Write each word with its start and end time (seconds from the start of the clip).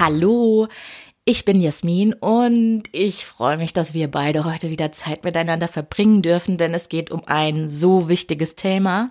Hallo, 0.00 0.68
ich 1.24 1.44
bin 1.44 1.60
Jasmin 1.60 2.14
und 2.14 2.84
ich 2.92 3.26
freue 3.26 3.56
mich, 3.56 3.72
dass 3.72 3.94
wir 3.94 4.08
beide 4.08 4.44
heute 4.44 4.70
wieder 4.70 4.92
Zeit 4.92 5.24
miteinander 5.24 5.66
verbringen 5.66 6.22
dürfen, 6.22 6.56
denn 6.56 6.72
es 6.72 6.88
geht 6.88 7.10
um 7.10 7.22
ein 7.26 7.68
so 7.68 8.08
wichtiges 8.08 8.54
Thema. 8.54 9.08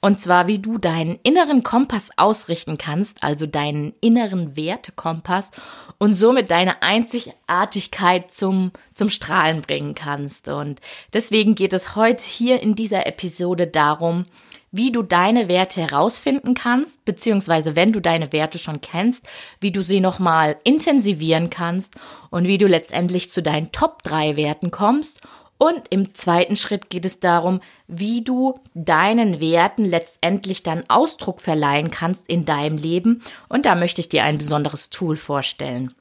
Und 0.00 0.20
zwar, 0.20 0.46
wie 0.46 0.60
du 0.60 0.78
deinen 0.78 1.18
inneren 1.24 1.64
Kompass 1.64 2.10
ausrichten 2.16 2.78
kannst, 2.78 3.24
also 3.24 3.46
deinen 3.46 3.92
inneren 4.00 4.56
Wertekompass 4.56 5.50
und 5.98 6.14
somit 6.14 6.52
deine 6.52 6.80
Einzigartigkeit 6.80 8.30
zum, 8.30 8.70
zum 8.94 9.10
Strahlen 9.10 9.62
bringen 9.62 9.96
kannst. 9.96 10.46
Und 10.46 10.80
deswegen 11.12 11.56
geht 11.56 11.72
es 11.72 11.96
heute 11.96 12.22
hier 12.22 12.62
in 12.62 12.76
dieser 12.76 13.08
Episode 13.08 13.66
darum, 13.66 14.26
wie 14.72 14.92
du 14.92 15.02
deine 15.02 15.48
Werte 15.48 15.80
herausfinden 15.80 16.54
kannst, 16.54 17.04
beziehungsweise 17.04 17.76
wenn 17.76 17.92
du 17.92 18.00
deine 18.00 18.32
Werte 18.32 18.58
schon 18.58 18.80
kennst, 18.80 19.26
wie 19.60 19.72
du 19.72 19.82
sie 19.82 20.00
nochmal 20.00 20.56
intensivieren 20.64 21.50
kannst 21.50 21.96
und 22.30 22.46
wie 22.46 22.58
du 22.58 22.66
letztendlich 22.66 23.30
zu 23.30 23.42
deinen 23.42 23.72
Top 23.72 24.02
3 24.02 24.36
Werten 24.36 24.70
kommst. 24.70 25.20
Und 25.58 25.82
im 25.90 26.14
zweiten 26.14 26.56
Schritt 26.56 26.88
geht 26.88 27.04
es 27.04 27.20
darum, 27.20 27.60
wie 27.86 28.24
du 28.24 28.60
deinen 28.72 29.40
Werten 29.40 29.84
letztendlich 29.84 30.62
dann 30.62 30.84
Ausdruck 30.88 31.42
verleihen 31.42 31.90
kannst 31.90 32.26
in 32.28 32.46
deinem 32.46 32.78
Leben. 32.78 33.22
Und 33.50 33.66
da 33.66 33.74
möchte 33.74 34.00
ich 34.00 34.08
dir 34.08 34.24
ein 34.24 34.38
besonderes 34.38 34.88
Tool 34.88 35.16
vorstellen. 35.16 35.94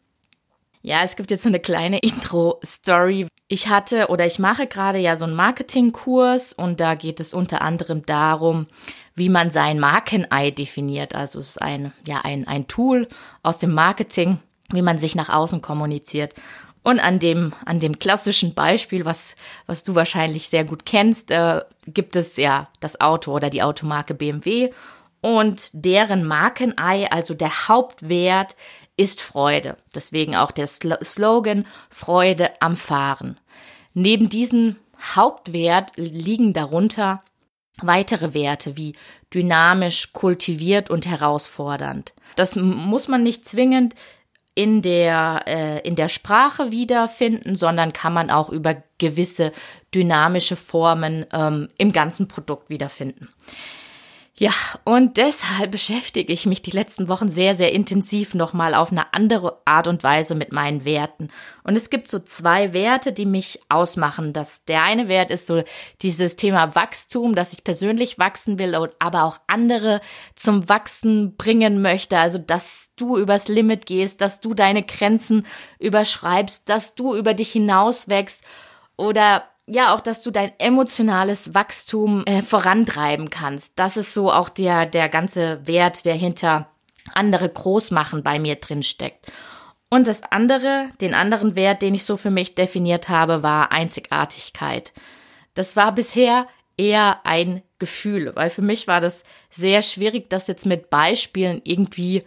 Ja, 0.81 1.03
es 1.03 1.17
gibt 1.17 1.29
jetzt 1.29 1.43
so 1.43 1.49
eine 1.49 1.59
kleine 1.59 1.99
Intro-Story. 1.99 3.27
Ich 3.51 3.67
hatte 3.67 4.09
oder 4.09 4.27
ich 4.27 4.37
mache 4.37 4.67
gerade 4.67 4.99
ja 4.99 5.17
so 5.17 5.25
einen 5.25 5.33
Marketingkurs 5.33 6.53
und 6.53 6.79
da 6.79 6.93
geht 6.93 7.19
es 7.19 7.33
unter 7.33 7.63
anderem 7.63 8.05
darum, 8.05 8.67
wie 9.15 9.27
man 9.29 9.49
sein 9.49 9.79
Markenei 9.79 10.51
definiert. 10.51 11.15
Also 11.15 11.39
es 11.39 11.49
ist 11.49 11.61
ein, 11.61 11.91
ja, 12.05 12.21
ein, 12.21 12.47
ein 12.47 12.67
Tool 12.67 13.07
aus 13.41 13.57
dem 13.57 13.73
Marketing, 13.73 14.37
wie 14.71 14.83
man 14.83 14.99
sich 14.99 15.15
nach 15.15 15.29
außen 15.29 15.63
kommuniziert. 15.63 16.35
Und 16.83 16.99
an 16.99 17.17
dem, 17.17 17.53
an 17.65 17.79
dem 17.79 17.97
klassischen 17.97 18.53
Beispiel, 18.53 19.03
was, 19.03 19.35
was 19.65 19.83
du 19.83 19.95
wahrscheinlich 19.95 20.47
sehr 20.49 20.63
gut 20.63 20.85
kennst, 20.85 21.31
äh, 21.31 21.61
gibt 21.87 22.15
es 22.15 22.37
ja 22.37 22.69
das 22.81 23.01
Auto 23.01 23.33
oder 23.33 23.49
die 23.49 23.63
Automarke 23.63 24.13
BMW 24.13 24.69
und 25.21 25.71
deren 25.73 26.23
Markenei, 26.23 27.11
also 27.11 27.33
der 27.33 27.67
Hauptwert, 27.67 28.55
ist 28.99 29.21
Freude. 29.21 29.77
Deswegen 29.95 30.35
auch 30.35 30.51
der 30.51 30.67
Slogan 30.67 31.65
Freude 31.89 32.51
am 32.59 32.75
Fahren. 32.75 33.39
Neben 33.93 34.27
diesem 34.27 34.75
Hauptwert 35.15 35.93
liegen 35.95 36.51
darunter 36.51 37.23
weitere 37.81 38.33
Werte 38.33 38.75
wie 38.75 38.95
dynamisch, 39.33 40.11
kultiviert 40.11 40.89
und 40.89 41.07
herausfordernd. 41.07 42.13
Das 42.35 42.57
muss 42.57 43.07
man 43.07 43.23
nicht 43.23 43.45
zwingend 43.45 43.95
in 44.53 44.81
der, 44.81 45.43
äh, 45.47 45.87
in 45.87 45.95
der 45.95 46.09
Sprache 46.09 46.71
wiederfinden, 46.71 47.55
sondern 47.55 47.93
kann 47.93 48.11
man 48.11 48.29
auch 48.29 48.49
über 48.49 48.83
gewisse 48.97 49.53
dynamische 49.95 50.57
Formen 50.57 51.25
ähm, 51.31 51.69
im 51.77 51.93
ganzen 51.93 52.27
Produkt 52.27 52.69
wiederfinden. 52.69 53.29
Ja, 54.39 54.53
und 54.85 55.17
deshalb 55.17 55.69
beschäftige 55.69 56.31
ich 56.31 56.45
mich 56.45 56.61
die 56.61 56.71
letzten 56.71 57.09
Wochen 57.09 57.27
sehr, 57.27 57.55
sehr 57.55 57.73
intensiv 57.73 58.35
nochmal 58.35 58.73
auf 58.73 58.89
eine 58.89 59.13
andere 59.13 59.61
Art 59.65 59.89
und 59.89 60.01
Weise 60.01 60.33
mit 60.33 60.53
meinen 60.53 60.85
Werten. 60.85 61.27
Und 61.63 61.75
es 61.75 61.89
gibt 61.89 62.07
so 62.07 62.19
zwei 62.19 62.71
Werte, 62.71 63.11
die 63.11 63.25
mich 63.25 63.59
ausmachen. 63.67 64.31
Das, 64.31 64.63
der 64.63 64.83
eine 64.83 65.09
Wert 65.09 65.29
ist 65.29 65.45
so 65.45 65.63
dieses 66.01 66.37
Thema 66.37 66.73
Wachstum, 66.73 67.35
dass 67.35 67.51
ich 67.51 67.65
persönlich 67.65 68.17
wachsen 68.17 68.59
will, 68.59 68.75
aber 68.99 69.23
auch 69.25 69.39
andere 69.47 69.99
zum 70.35 70.69
Wachsen 70.69 71.35
bringen 71.35 71.81
möchte. 71.81 72.17
Also, 72.17 72.37
dass 72.37 72.91
du 72.95 73.17
übers 73.17 73.49
Limit 73.49 73.87
gehst, 73.87 74.21
dass 74.21 74.39
du 74.39 74.53
deine 74.53 74.83
Grenzen 74.83 75.45
überschreibst, 75.79 76.69
dass 76.69 76.95
du 76.95 77.13
über 77.13 77.33
dich 77.33 77.51
hinaus 77.51 78.07
wächst 78.07 78.45
oder 78.95 79.43
ja 79.71 79.93
auch, 79.93 80.01
dass 80.01 80.21
du 80.21 80.31
dein 80.31 80.51
emotionales 80.59 81.53
Wachstum 81.53 82.23
äh, 82.25 82.41
vorantreiben 82.41 83.29
kannst. 83.29 83.73
Das 83.75 83.97
ist 83.97 84.13
so 84.13 84.31
auch 84.31 84.49
der, 84.49 84.85
der 84.85 85.09
ganze 85.09 85.65
Wert, 85.67 86.05
der 86.05 86.15
hinter 86.15 86.69
andere 87.13 87.49
groß 87.49 87.91
machen 87.91 88.23
bei 88.23 88.39
mir 88.39 88.55
drin 88.55 88.83
steckt. 88.83 89.31
Und 89.89 90.05
das 90.05 90.21
andere, 90.23 90.89
den 91.01 91.15
anderen 91.15 91.55
Wert, 91.55 91.81
den 91.81 91.95
ich 91.95 92.05
so 92.05 92.15
für 92.15 92.29
mich 92.29 92.53
definiert 92.53 93.09
habe, 93.09 93.41
war 93.41 93.71
Einzigartigkeit. 93.71 94.93
Das 95.55 95.75
war 95.75 95.93
bisher 95.93 96.47
eher 96.77 97.25
ein 97.25 97.63
Gefühl, 97.79 98.31
weil 98.35 98.49
für 98.49 98.61
mich 98.61 98.87
war 98.87 99.01
das 99.01 99.23
sehr 99.49 99.81
schwierig, 99.81 100.29
das 100.29 100.47
jetzt 100.47 100.65
mit 100.65 100.89
Beispielen 100.89 101.61
irgendwie, 101.63 102.23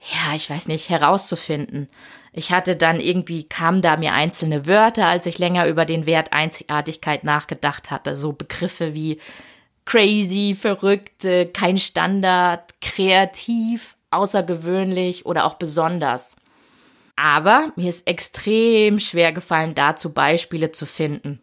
ja, 0.00 0.34
ich 0.36 0.48
weiß 0.48 0.68
nicht, 0.68 0.90
herauszufinden. 0.90 1.88
Ich 2.32 2.50
hatte 2.50 2.76
dann 2.76 2.98
irgendwie, 2.98 3.44
kamen 3.44 3.82
da 3.82 3.96
mir 3.96 4.14
einzelne 4.14 4.66
Wörter, 4.66 5.06
als 5.06 5.26
ich 5.26 5.38
länger 5.38 5.66
über 5.66 5.84
den 5.84 6.06
Wert 6.06 6.32
Einzigartigkeit 6.32 7.24
nachgedacht 7.24 7.90
hatte. 7.90 8.16
So 8.16 8.32
Begriffe 8.32 8.94
wie 8.94 9.20
crazy, 9.84 10.56
verrückte, 10.58 11.46
kein 11.46 11.76
Standard, 11.76 12.80
kreativ, 12.80 13.96
außergewöhnlich 14.10 15.26
oder 15.26 15.44
auch 15.44 15.54
besonders. 15.54 16.36
Aber 17.16 17.72
mir 17.76 17.90
ist 17.90 18.06
extrem 18.06 18.98
schwer 18.98 19.32
gefallen, 19.32 19.74
dazu 19.74 20.12
Beispiele 20.12 20.72
zu 20.72 20.86
finden. 20.86 21.40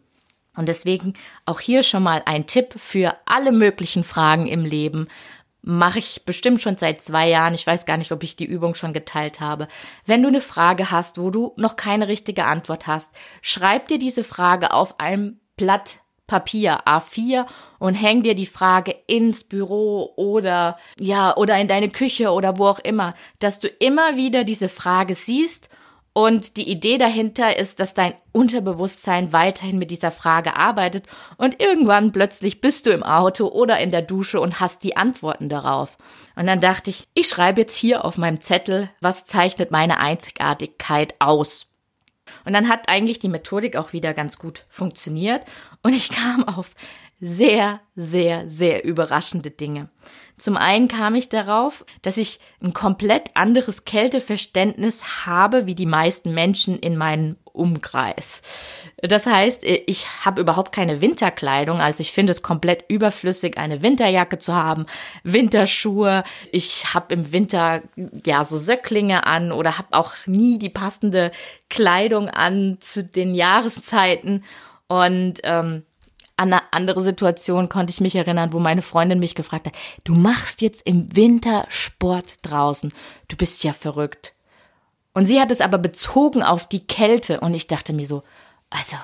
Und 0.56 0.68
deswegen 0.68 1.14
auch 1.46 1.60
hier 1.60 1.84
schon 1.84 2.02
mal 2.02 2.22
ein 2.26 2.46
Tipp 2.46 2.74
für 2.76 3.14
alle 3.24 3.52
möglichen 3.52 4.02
Fragen 4.02 4.48
im 4.48 4.64
Leben 4.64 5.06
mache 5.62 5.98
ich 5.98 6.24
bestimmt 6.24 6.62
schon 6.62 6.76
seit 6.76 7.00
zwei 7.00 7.28
Jahren. 7.28 7.54
Ich 7.54 7.66
weiß 7.66 7.86
gar 7.86 7.96
nicht, 7.96 8.12
ob 8.12 8.22
ich 8.22 8.36
die 8.36 8.44
Übung 8.44 8.74
schon 8.74 8.92
geteilt 8.92 9.40
habe. 9.40 9.68
Wenn 10.06 10.22
du 10.22 10.28
eine 10.28 10.40
Frage 10.40 10.90
hast, 10.90 11.20
wo 11.20 11.30
du 11.30 11.52
noch 11.56 11.76
keine 11.76 12.08
richtige 12.08 12.44
Antwort 12.44 12.86
hast, 12.86 13.10
schreib 13.42 13.88
dir 13.88 13.98
diese 13.98 14.24
Frage 14.24 14.72
auf 14.72 15.00
einem 15.00 15.40
Blatt 15.56 16.00
Papier 16.26 16.86
A4 16.86 17.44
und 17.80 17.94
häng 17.94 18.22
dir 18.22 18.36
die 18.36 18.46
Frage 18.46 18.94
ins 19.08 19.42
Büro 19.42 20.12
oder 20.14 20.78
ja 20.96 21.36
oder 21.36 21.58
in 21.58 21.66
deine 21.66 21.90
Küche 21.90 22.30
oder 22.30 22.56
wo 22.56 22.66
auch 22.66 22.78
immer, 22.78 23.14
dass 23.40 23.58
du 23.58 23.66
immer 23.66 24.16
wieder 24.16 24.44
diese 24.44 24.68
Frage 24.68 25.16
siehst 25.16 25.70
und 26.12 26.56
die 26.56 26.68
Idee 26.68 26.98
dahinter 26.98 27.56
ist, 27.56 27.78
dass 27.78 27.94
dein 27.94 28.14
Unterbewusstsein 28.32 29.32
weiterhin 29.32 29.78
mit 29.78 29.90
dieser 29.90 30.10
Frage 30.10 30.56
arbeitet 30.56 31.06
und 31.36 31.60
irgendwann 31.60 32.10
plötzlich 32.10 32.60
bist 32.60 32.86
du 32.86 32.90
im 32.90 33.04
Auto 33.04 33.46
oder 33.46 33.78
in 33.78 33.92
der 33.92 34.02
Dusche 34.02 34.40
und 34.40 34.58
hast 34.58 34.82
die 34.82 34.96
Antworten 34.96 35.48
darauf. 35.48 35.98
Und 36.34 36.46
dann 36.46 36.60
dachte 36.60 36.90
ich, 36.90 37.06
ich 37.14 37.28
schreibe 37.28 37.60
jetzt 37.60 37.76
hier 37.76 38.04
auf 38.04 38.18
meinem 38.18 38.40
Zettel, 38.40 38.90
was 39.00 39.24
zeichnet 39.24 39.70
meine 39.70 39.98
Einzigartigkeit 39.98 41.14
aus. 41.20 41.66
Und 42.44 42.52
dann 42.52 42.68
hat 42.68 42.88
eigentlich 42.88 43.18
die 43.18 43.28
Methodik 43.28 43.76
auch 43.76 43.92
wieder 43.92 44.14
ganz 44.14 44.36
gut 44.36 44.64
funktioniert 44.68 45.44
und 45.82 45.94
ich 45.94 46.10
kam 46.10 46.46
auf 46.48 46.72
sehr, 47.20 47.80
sehr, 47.94 48.48
sehr 48.48 48.84
überraschende 48.84 49.50
Dinge. 49.50 49.90
Zum 50.38 50.56
einen 50.56 50.88
kam 50.88 51.14
ich 51.14 51.28
darauf, 51.28 51.84
dass 52.00 52.16
ich 52.16 52.40
ein 52.62 52.72
komplett 52.72 53.36
anderes 53.36 53.84
Kälteverständnis 53.84 55.26
habe 55.26 55.66
wie 55.66 55.74
die 55.74 55.86
meisten 55.86 56.32
Menschen 56.32 56.78
in 56.78 56.96
meinem 56.96 57.36
Umkreis. 57.44 58.40
Das 59.02 59.26
heißt, 59.26 59.64
ich 59.64 60.24
habe 60.24 60.40
überhaupt 60.40 60.72
keine 60.72 61.02
Winterkleidung, 61.02 61.80
also 61.80 62.00
ich 62.00 62.12
finde 62.12 62.30
es 62.30 62.40
komplett 62.40 62.84
überflüssig, 62.88 63.58
eine 63.58 63.82
Winterjacke 63.82 64.38
zu 64.38 64.54
haben, 64.54 64.86
Winterschuhe. 65.22 66.24
Ich 66.52 66.94
habe 66.94 67.12
im 67.12 67.32
Winter 67.32 67.82
ja 68.24 68.44
so 68.44 68.56
Söcklinge 68.56 69.26
an 69.26 69.52
oder 69.52 69.76
habe 69.76 69.88
auch 69.92 70.12
nie 70.24 70.58
die 70.58 70.70
passende 70.70 71.32
Kleidung 71.68 72.28
an 72.30 72.78
zu 72.80 73.04
den 73.04 73.34
Jahreszeiten 73.34 74.42
und 74.88 75.40
ähm, 75.44 75.84
an 76.40 76.54
eine 76.54 76.72
andere 76.72 77.02
Situation 77.02 77.68
konnte 77.68 77.90
ich 77.90 78.00
mich 78.00 78.16
erinnern, 78.16 78.54
wo 78.54 78.60
meine 78.60 78.80
Freundin 78.80 79.18
mich 79.18 79.34
gefragt 79.34 79.66
hat, 79.66 79.74
du 80.04 80.14
machst 80.14 80.62
jetzt 80.62 80.80
im 80.86 81.14
Winter 81.14 81.66
Sport 81.68 82.36
draußen. 82.42 82.94
Du 83.28 83.36
bist 83.36 83.62
ja 83.62 83.74
verrückt. 83.74 84.32
Und 85.12 85.26
sie 85.26 85.38
hat 85.38 85.50
es 85.50 85.60
aber 85.60 85.76
bezogen 85.76 86.42
auf 86.42 86.66
die 86.66 86.86
Kälte 86.86 87.40
und 87.40 87.52
ich 87.52 87.66
dachte 87.66 87.92
mir 87.92 88.06
so, 88.06 88.22
also 88.70 88.96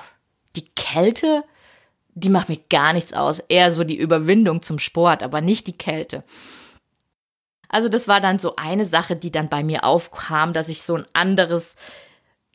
die 0.55 0.65
Kälte, 0.69 1.43
die 2.15 2.29
macht 2.29 2.49
mir 2.49 2.57
gar 2.69 2.93
nichts 2.93 3.13
aus. 3.13 3.37
Eher 3.37 3.71
so 3.71 3.83
die 3.83 3.97
Überwindung 3.97 4.63
zum 4.63 4.79
Sport, 4.79 5.21
aber 5.21 5.39
nicht 5.39 5.67
die 5.67 5.77
Kälte. 5.77 6.23
Also 7.69 7.87
das 7.87 8.07
war 8.07 8.19
dann 8.19 8.39
so 8.39 8.55
eine 8.55 8.87
Sache, 8.87 9.15
die 9.15 9.31
dann 9.31 9.49
bei 9.49 9.63
mir 9.63 9.83
aufkam, 9.83 10.53
dass 10.53 10.69
ich 10.69 10.81
so 10.81 10.95
ein 10.95 11.05
anderes 11.13 11.75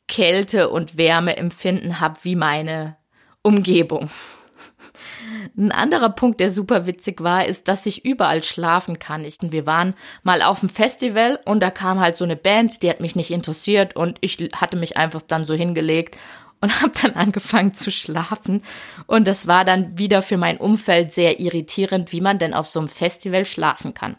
Kälte- 0.09 0.69
und 0.69 0.97
Wärmeempfinden 0.97 2.01
habe 2.01 2.19
wie 2.23 2.35
meine 2.35 2.97
Umgebung. 3.43 4.09
Ein 5.57 5.71
anderer 5.71 6.09
Punkt, 6.09 6.39
der 6.39 6.49
super 6.49 6.87
witzig 6.87 7.21
war, 7.21 7.45
ist, 7.45 7.67
dass 7.67 7.85
ich 7.85 8.05
überall 8.05 8.43
schlafen 8.43 8.99
kann. 8.99 9.23
Ich, 9.23 9.37
wir 9.41 9.65
waren 9.65 9.93
mal 10.23 10.41
auf 10.41 10.61
dem 10.61 10.69
Festival 10.69 11.39
und 11.45 11.61
da 11.61 11.69
kam 11.69 11.99
halt 11.99 12.17
so 12.17 12.23
eine 12.23 12.35
Band, 12.35 12.81
die 12.81 12.89
hat 12.89 13.01
mich 13.01 13.15
nicht 13.15 13.31
interessiert 13.31 13.95
und 13.95 14.17
ich 14.21 14.37
hatte 14.55 14.77
mich 14.77 14.97
einfach 14.97 15.21
dann 15.21 15.45
so 15.45 15.53
hingelegt 15.53 16.17
und 16.61 16.69
habe 16.81 16.93
dann 17.01 17.13
angefangen 17.13 17.73
zu 17.73 17.91
schlafen. 17.91 18.63
Und 19.05 19.27
das 19.27 19.47
war 19.47 19.65
dann 19.65 19.97
wieder 19.97 20.21
für 20.21 20.37
mein 20.37 20.57
Umfeld 20.57 21.11
sehr 21.11 21.39
irritierend, 21.39 22.11
wie 22.11 22.21
man 22.21 22.39
denn 22.39 22.53
auf 22.53 22.65
so 22.65 22.79
einem 22.79 22.87
Festival 22.87 23.45
schlafen 23.45 23.93
kann. 23.93 24.17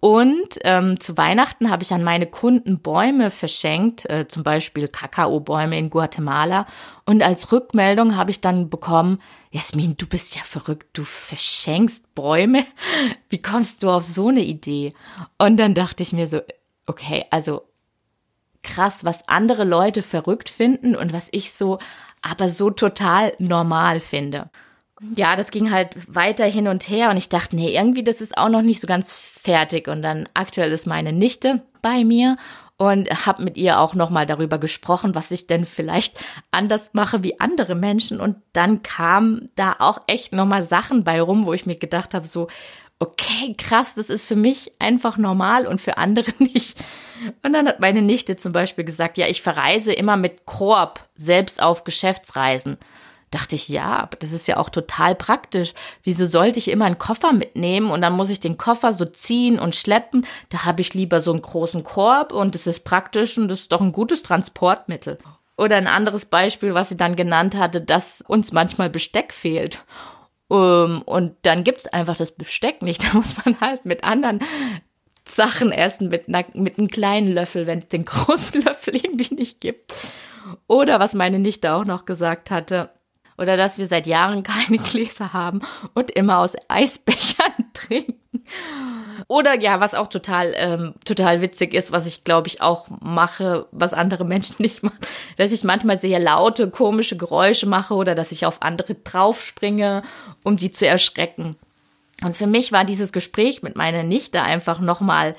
Und 0.00 0.60
ähm, 0.62 1.00
zu 1.00 1.16
Weihnachten 1.16 1.70
habe 1.70 1.82
ich 1.82 1.92
an 1.92 2.04
meine 2.04 2.26
Kunden 2.26 2.78
Bäume 2.78 3.30
verschenkt, 3.30 4.08
äh, 4.08 4.28
zum 4.28 4.44
Beispiel 4.44 4.86
Kakaobäume 4.86 5.76
in 5.76 5.90
Guatemala. 5.90 6.66
Und 7.04 7.22
als 7.22 7.50
Rückmeldung 7.50 8.16
habe 8.16 8.30
ich 8.30 8.40
dann 8.40 8.70
bekommen, 8.70 9.20
Jasmin, 9.50 9.96
du 9.96 10.06
bist 10.06 10.36
ja 10.36 10.42
verrückt, 10.42 10.86
du 10.92 11.02
verschenkst 11.02 12.14
Bäume. 12.14 12.64
Wie 13.28 13.42
kommst 13.42 13.82
du 13.82 13.90
auf 13.90 14.04
so 14.04 14.28
eine 14.28 14.42
Idee? 14.42 14.92
Und 15.36 15.56
dann 15.56 15.74
dachte 15.74 16.04
ich 16.04 16.12
mir 16.12 16.28
so, 16.28 16.42
okay, 16.86 17.24
also 17.30 17.62
krass, 18.62 19.04
was 19.04 19.28
andere 19.28 19.64
Leute 19.64 20.02
verrückt 20.02 20.48
finden 20.48 20.94
und 20.94 21.12
was 21.12 21.26
ich 21.32 21.52
so, 21.52 21.80
aber 22.22 22.48
so 22.48 22.70
total 22.70 23.32
normal 23.38 24.00
finde 24.00 24.50
ja, 25.14 25.36
das 25.36 25.50
ging 25.50 25.70
halt 25.70 25.96
weiter 26.12 26.44
hin 26.44 26.68
und 26.68 26.88
her 26.88 27.10
und 27.10 27.16
ich 27.16 27.28
dachte, 27.28 27.56
nee, 27.56 27.74
irgendwie 27.74 28.02
das 28.02 28.20
ist 28.20 28.36
auch 28.36 28.48
noch 28.48 28.62
nicht 28.62 28.80
so 28.80 28.86
ganz 28.86 29.14
fertig. 29.14 29.88
Und 29.88 30.02
dann 30.02 30.28
aktuell 30.34 30.72
ist 30.72 30.86
meine 30.86 31.12
Nichte 31.12 31.62
bei 31.82 32.04
mir 32.04 32.36
und 32.76 33.08
habe 33.26 33.42
mit 33.42 33.56
ihr 33.56 33.78
auch 33.80 33.94
noch 33.94 34.10
mal 34.10 34.26
darüber 34.26 34.58
gesprochen, 34.58 35.14
was 35.14 35.30
ich 35.30 35.46
denn 35.46 35.64
vielleicht 35.64 36.18
anders 36.50 36.94
mache 36.94 37.22
wie 37.22 37.40
andere 37.40 37.74
Menschen. 37.74 38.20
Und 38.20 38.36
dann 38.52 38.82
kam 38.82 39.48
da 39.54 39.76
auch 39.78 40.02
echt 40.06 40.32
noch 40.32 40.46
mal 40.46 40.62
Sachen 40.62 41.04
bei 41.04 41.20
rum, 41.20 41.46
wo 41.46 41.52
ich 41.52 41.66
mir 41.66 41.76
gedacht 41.76 42.14
habe 42.14 42.26
so 42.26 42.48
okay, 43.00 43.54
krass, 43.56 43.94
das 43.94 44.10
ist 44.10 44.26
für 44.26 44.34
mich 44.34 44.72
einfach 44.80 45.18
normal 45.18 45.66
und 45.66 45.80
für 45.80 45.98
andere 45.98 46.32
nicht. 46.38 46.76
Und 47.44 47.52
dann 47.52 47.68
hat 47.68 47.80
meine 47.80 48.02
Nichte 48.02 48.36
zum 48.36 48.52
Beispiel 48.52 48.84
gesagt, 48.84 49.18
ja, 49.18 49.28
ich 49.28 49.42
verreise 49.42 49.92
immer 49.92 50.16
mit 50.16 50.46
Korb 50.46 51.08
selbst 51.14 51.62
auf 51.62 51.84
Geschäftsreisen 51.84 52.76
dachte 53.30 53.54
ich, 53.54 53.68
ja, 53.68 53.98
aber 53.98 54.16
das 54.18 54.32
ist 54.32 54.48
ja 54.48 54.56
auch 54.56 54.70
total 54.70 55.14
praktisch. 55.14 55.74
Wieso 56.02 56.26
sollte 56.26 56.58
ich 56.58 56.68
immer 56.68 56.86
einen 56.86 56.98
Koffer 56.98 57.32
mitnehmen 57.32 57.90
und 57.90 58.00
dann 58.02 58.14
muss 58.14 58.30
ich 58.30 58.40
den 58.40 58.58
Koffer 58.58 58.92
so 58.92 59.04
ziehen 59.04 59.58
und 59.58 59.76
schleppen? 59.76 60.26
Da 60.48 60.64
habe 60.64 60.80
ich 60.80 60.94
lieber 60.94 61.20
so 61.20 61.32
einen 61.32 61.42
großen 61.42 61.84
Korb 61.84 62.32
und 62.32 62.54
es 62.54 62.66
ist 62.66 62.84
praktisch 62.84 63.36
und 63.38 63.48
das 63.48 63.60
ist 63.60 63.72
doch 63.72 63.80
ein 63.80 63.92
gutes 63.92 64.22
Transportmittel. 64.22 65.18
Oder 65.56 65.76
ein 65.76 65.88
anderes 65.88 66.26
Beispiel, 66.26 66.74
was 66.74 66.88
sie 66.88 66.96
dann 66.96 67.16
genannt 67.16 67.56
hatte, 67.56 67.80
dass 67.80 68.22
uns 68.26 68.52
manchmal 68.52 68.90
Besteck 68.90 69.34
fehlt. 69.34 69.84
Um, 70.50 70.58
ähm, 70.58 71.02
und 71.02 71.36
dann 71.42 71.62
gibt's 71.62 71.86
einfach 71.86 72.16
das 72.16 72.32
Besteck 72.32 72.80
nicht. 72.82 73.04
Da 73.12 73.16
muss 73.16 73.36
man 73.44 73.60
halt 73.60 73.84
mit 73.84 74.04
anderen 74.04 74.40
Sachen 75.24 75.72
essen, 75.72 76.08
mit, 76.08 76.28
einer, 76.28 76.44
mit 76.54 76.78
einem 76.78 76.88
kleinen 76.88 77.28
Löffel, 77.28 77.66
wenn 77.66 77.80
es 77.80 77.88
den 77.88 78.04
großen 78.06 78.62
Löffel 78.62 78.96
irgendwie 78.96 79.34
nicht 79.34 79.60
gibt. 79.60 79.92
Oder 80.66 81.00
was 81.00 81.14
meine 81.14 81.38
Nichte 81.38 81.74
auch 81.74 81.84
noch 81.84 82.04
gesagt 82.04 82.50
hatte, 82.50 82.90
oder 83.38 83.56
dass 83.56 83.78
wir 83.78 83.86
seit 83.86 84.06
Jahren 84.06 84.42
keine 84.42 84.78
Gläser 84.90 85.32
haben 85.32 85.62
und 85.94 86.10
immer 86.10 86.38
aus 86.38 86.54
Eisbechern 86.68 87.54
trinken. 87.72 88.14
Oder 89.26 89.58
ja, 89.60 89.80
was 89.80 89.94
auch 89.94 90.08
total 90.08 90.54
ähm, 90.56 90.94
total 91.04 91.40
witzig 91.40 91.74
ist, 91.74 91.92
was 91.92 92.06
ich 92.06 92.24
glaube 92.24 92.48
ich 92.48 92.60
auch 92.60 92.88
mache, 93.00 93.66
was 93.72 93.92
andere 93.94 94.24
Menschen 94.24 94.56
nicht 94.58 94.82
machen, 94.82 94.98
dass 95.36 95.52
ich 95.52 95.64
manchmal 95.64 95.98
sehr 95.98 96.18
laute 96.18 96.70
komische 96.70 97.16
Geräusche 97.16 97.66
mache 97.66 97.94
oder 97.94 98.14
dass 98.14 98.32
ich 98.32 98.46
auf 98.46 98.62
andere 98.62 98.94
draufspringe, 98.94 100.02
um 100.42 100.56
die 100.56 100.70
zu 100.70 100.86
erschrecken. 100.86 101.56
Und 102.24 102.36
für 102.36 102.48
mich 102.48 102.72
war 102.72 102.84
dieses 102.84 103.12
Gespräch 103.12 103.62
mit 103.62 103.76
meiner 103.76 104.02
Nichte 104.02 104.42
einfach 104.42 104.80
nochmal 104.80 105.36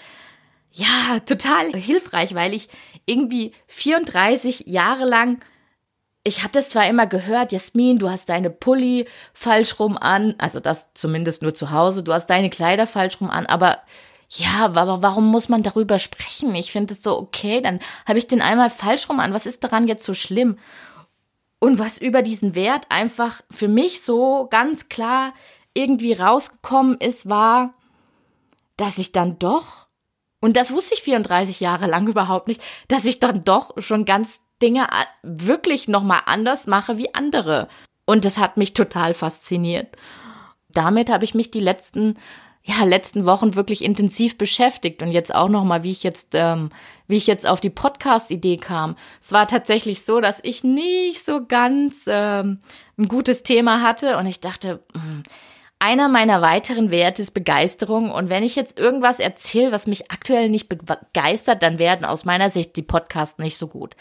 ja, 0.71 1.19
total 1.25 1.73
hilfreich, 1.73 2.35
weil 2.35 2.53
ich 2.53 2.69
irgendwie 3.05 3.53
34 3.67 4.65
Jahre 4.67 5.05
lang 5.05 5.39
ich 6.23 6.43
habe 6.43 6.51
das 6.51 6.69
zwar 6.69 6.87
immer 6.87 7.07
gehört, 7.07 7.51
Jasmin, 7.51 7.97
du 7.97 8.09
hast 8.09 8.29
deine 8.29 8.49
Pulli 8.49 9.07
falsch 9.33 9.79
rum 9.79 9.97
an, 9.97 10.35
also 10.37 10.59
das 10.59 10.93
zumindest 10.93 11.41
nur 11.41 11.53
zu 11.53 11.71
Hause, 11.71 12.03
du 12.03 12.13
hast 12.13 12.27
deine 12.27 12.49
Kleider 12.49 12.87
falsch 12.87 13.21
rum 13.21 13.29
an, 13.29 13.45
aber 13.45 13.79
ja, 14.31 14.65
aber 14.65 15.01
warum 15.01 15.25
muss 15.25 15.49
man 15.49 15.63
darüber 15.63 15.97
sprechen? 15.97 16.53
Ich 16.53 16.71
finde 16.71 16.93
es 16.93 17.01
so 17.01 17.17
okay, 17.17 17.61
dann 17.61 17.79
habe 18.07 18.19
ich 18.19 18.27
den 18.27 18.41
einmal 18.41 18.69
falsch 18.69 19.09
rum 19.09 19.19
an. 19.19 19.33
Was 19.33 19.47
ist 19.47 19.63
daran 19.63 19.87
jetzt 19.87 20.03
so 20.03 20.13
schlimm? 20.13 20.59
Und 21.57 21.79
was 21.79 21.97
über 21.97 22.21
diesen 22.21 22.53
Wert 22.53 22.85
einfach 22.89 23.41
für 23.49 23.67
mich 23.67 24.01
so 24.01 24.47
ganz 24.49 24.87
klar 24.87 25.33
irgendwie 25.73 26.13
rausgekommen 26.13 26.97
ist, 26.99 27.29
war, 27.29 27.73
dass 28.77 28.97
ich 28.97 29.11
dann 29.11 29.39
doch, 29.39 29.87
und 30.41 30.55
das 30.55 30.71
wusste 30.71 30.93
ich 30.93 31.01
34 31.01 31.59
Jahre 31.59 31.87
lang 31.87 32.07
überhaupt 32.07 32.47
nicht, 32.47 32.61
dass 32.87 33.05
ich 33.05 33.19
dann 33.19 33.41
doch 33.41 33.81
schon 33.81 34.05
ganz 34.05 34.39
Dinge 34.61 34.87
wirklich 35.23 35.87
nochmal 35.87 36.21
anders 36.25 36.67
mache 36.67 36.97
wie 36.97 37.13
andere. 37.13 37.67
Und 38.05 38.25
das 38.25 38.37
hat 38.37 38.57
mich 38.57 38.73
total 38.73 39.13
fasziniert. 39.13 39.95
Damit 40.69 41.09
habe 41.09 41.25
ich 41.25 41.33
mich 41.33 41.51
die 41.51 41.59
letzten 41.59 42.15
ja, 42.69 42.83
letzten 42.83 43.25
Wochen 43.25 43.55
wirklich 43.55 43.83
intensiv 43.83 44.37
beschäftigt 44.37 45.01
und 45.01 45.11
jetzt 45.11 45.33
auch 45.33 45.49
noch 45.49 45.63
mal, 45.63 45.83
wie 45.83 45.91
ich 45.91 46.03
jetzt, 46.03 46.29
ähm, 46.33 46.69
wie 47.07 47.15
ich 47.15 47.25
jetzt 47.25 47.47
auf 47.47 47.61
die 47.61 47.69
Podcast-Idee 47.69 48.57
kam. 48.57 48.95
Es 49.21 49.31
war 49.31 49.47
tatsächlich 49.47 50.03
so, 50.03 50.19
dass 50.19 50.39
ich 50.43 50.63
nicht 50.63 51.25
so 51.25 51.45
ganz 51.47 52.03
ähm, 52.07 52.59
ein 52.97 53.07
gutes 53.07 53.43
Thema 53.43 53.81
hatte 53.81 54.17
und 54.17 54.25
ich 54.25 54.39
dachte, 54.39 54.83
mh, 54.93 55.01
hm, 55.01 55.23
einer 55.79 56.09
meiner 56.09 56.41
weiteren 56.41 56.91
Werte 56.91 57.21
ist 57.21 57.31
Begeisterung. 57.31 58.11
Und 58.11 58.29
wenn 58.29 58.43
ich 58.43 58.55
jetzt 58.55 58.77
irgendwas 58.77 59.19
erzähle, 59.19 59.71
was 59.71 59.87
mich 59.87 60.11
aktuell 60.11 60.49
nicht 60.49 60.69
begeistert, 60.69 61.63
dann 61.63 61.79
werden 61.79 62.05
aus 62.05 62.25
meiner 62.25 62.49
Sicht 62.49 62.75
die 62.75 62.81
Podcasts 62.81 63.39
nicht 63.39 63.57
so 63.57 63.67
gut. 63.67 63.95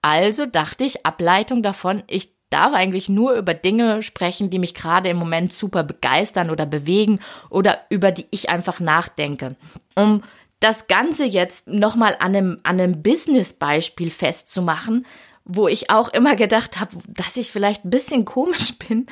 Also 0.00 0.46
dachte 0.46 0.84
ich, 0.84 1.04
Ableitung 1.04 1.62
davon, 1.62 2.04
ich 2.06 2.32
darf 2.50 2.72
eigentlich 2.72 3.08
nur 3.08 3.34
über 3.34 3.52
Dinge 3.52 4.00
sprechen, 4.02 4.48
die 4.48 4.60
mich 4.60 4.74
gerade 4.74 5.08
im 5.08 5.16
Moment 5.16 5.52
super 5.52 5.82
begeistern 5.82 6.50
oder 6.50 6.66
bewegen 6.66 7.18
oder 7.50 7.80
über 7.90 8.12
die 8.12 8.26
ich 8.30 8.48
einfach 8.48 8.78
nachdenke. 8.78 9.56
Um 9.96 10.22
das 10.60 10.86
Ganze 10.86 11.24
jetzt 11.24 11.66
nochmal 11.66 12.16
an 12.20 12.36
einem, 12.36 12.60
an 12.62 12.80
einem 12.80 13.02
Business-Beispiel 13.02 14.10
festzumachen, 14.10 15.04
wo 15.44 15.68
ich 15.68 15.90
auch 15.90 16.08
immer 16.08 16.36
gedacht 16.36 16.80
habe, 16.80 16.96
dass 17.06 17.36
ich 17.36 17.52
vielleicht 17.52 17.84
ein 17.84 17.90
bisschen 17.90 18.24
komisch 18.24 18.78
bin, 18.88 19.06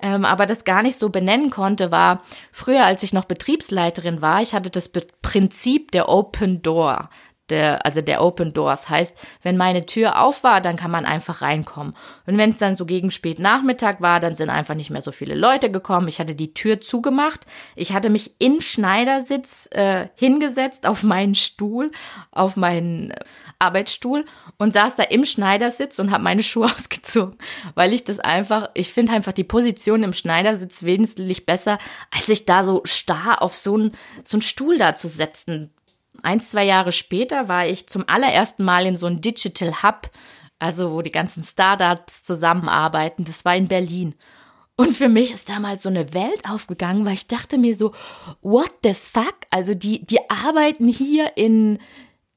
ähm, 0.00 0.24
aber 0.24 0.46
das 0.46 0.64
gar 0.64 0.82
nicht 0.82 0.96
so 0.96 1.10
benennen 1.10 1.50
konnte, 1.50 1.90
war 1.90 2.22
früher, 2.52 2.84
als 2.84 3.02
ich 3.02 3.12
noch 3.12 3.24
Betriebsleiterin 3.24 4.22
war, 4.22 4.40
ich 4.42 4.54
hatte 4.54 4.70
das 4.70 4.90
Prinzip 5.22 5.92
der 5.92 6.08
Open 6.08 6.62
Door 6.62 7.10
der, 7.50 7.84
also 7.84 8.00
der 8.00 8.22
Open 8.22 8.52
Doors. 8.52 8.88
Heißt, 8.88 9.14
wenn 9.42 9.56
meine 9.56 9.86
Tür 9.86 10.20
auf 10.20 10.44
war, 10.44 10.60
dann 10.60 10.76
kann 10.76 10.90
man 10.90 11.04
einfach 11.04 11.42
reinkommen. 11.42 11.94
Und 12.26 12.38
wenn 12.38 12.50
es 12.50 12.58
dann 12.58 12.74
so 12.74 12.86
gegen 12.86 13.10
spät 13.10 13.38
Nachmittag 13.38 14.00
war, 14.00 14.20
dann 14.20 14.34
sind 14.34 14.50
einfach 14.50 14.74
nicht 14.74 14.90
mehr 14.90 15.02
so 15.02 15.12
viele 15.12 15.34
Leute 15.34 15.70
gekommen. 15.70 16.08
Ich 16.08 16.20
hatte 16.20 16.34
die 16.34 16.54
Tür 16.54 16.80
zugemacht. 16.80 17.40
Ich 17.76 17.92
hatte 17.92 18.10
mich 18.10 18.34
in 18.38 18.60
Schneidersitz 18.60 19.68
äh, 19.72 20.08
hingesetzt 20.14 20.86
auf 20.86 21.02
meinen 21.02 21.34
Stuhl, 21.34 21.90
auf 22.30 22.56
meinen 22.56 23.10
äh, 23.10 23.20
Arbeitsstuhl 23.58 24.24
und 24.58 24.72
saß 24.72 24.96
da 24.96 25.04
im 25.04 25.24
Schneidersitz 25.24 25.98
und 25.98 26.10
habe 26.10 26.24
meine 26.24 26.42
Schuhe 26.42 26.66
ausgezogen, 26.74 27.36
weil 27.74 27.92
ich 27.92 28.04
das 28.04 28.20
einfach, 28.20 28.70
ich 28.74 28.92
finde 28.92 29.12
einfach 29.12 29.32
die 29.32 29.44
Position 29.44 30.02
im 30.02 30.12
Schneidersitz 30.12 30.82
wesentlich 30.82 31.46
besser, 31.46 31.78
als 32.10 32.26
sich 32.26 32.46
da 32.46 32.64
so 32.64 32.82
starr 32.84 33.42
auf 33.42 33.54
so 33.54 33.74
einen 33.74 33.92
so 34.24 34.36
einen 34.36 34.42
Stuhl 34.42 34.78
da 34.78 34.94
zu 34.94 35.08
setzen 35.08 35.70
Eins, 36.24 36.50
zwei 36.50 36.64
Jahre 36.64 36.92
später 36.92 37.48
war 37.48 37.66
ich 37.66 37.86
zum 37.86 38.04
allerersten 38.08 38.64
Mal 38.64 38.86
in 38.86 38.96
so 38.96 39.06
einem 39.06 39.20
Digital 39.20 39.82
Hub, 39.82 40.10
also 40.58 40.92
wo 40.92 41.02
die 41.02 41.10
ganzen 41.10 41.42
Startups 41.42 42.22
zusammenarbeiten. 42.22 43.24
Das 43.24 43.44
war 43.44 43.54
in 43.54 43.68
Berlin. 43.68 44.14
Und 44.76 44.96
für 44.96 45.08
mich 45.08 45.32
ist 45.32 45.48
damals 45.48 45.82
so 45.82 45.88
eine 45.88 46.14
Welt 46.14 46.48
aufgegangen, 46.48 47.06
weil 47.06 47.14
ich 47.14 47.28
dachte 47.28 47.58
mir 47.58 47.76
so, 47.76 47.92
what 48.42 48.72
the 48.82 48.94
fuck? 48.94 49.36
Also 49.50 49.74
die, 49.74 50.04
die 50.04 50.30
arbeiten 50.30 50.88
hier 50.88 51.36
in, 51.36 51.78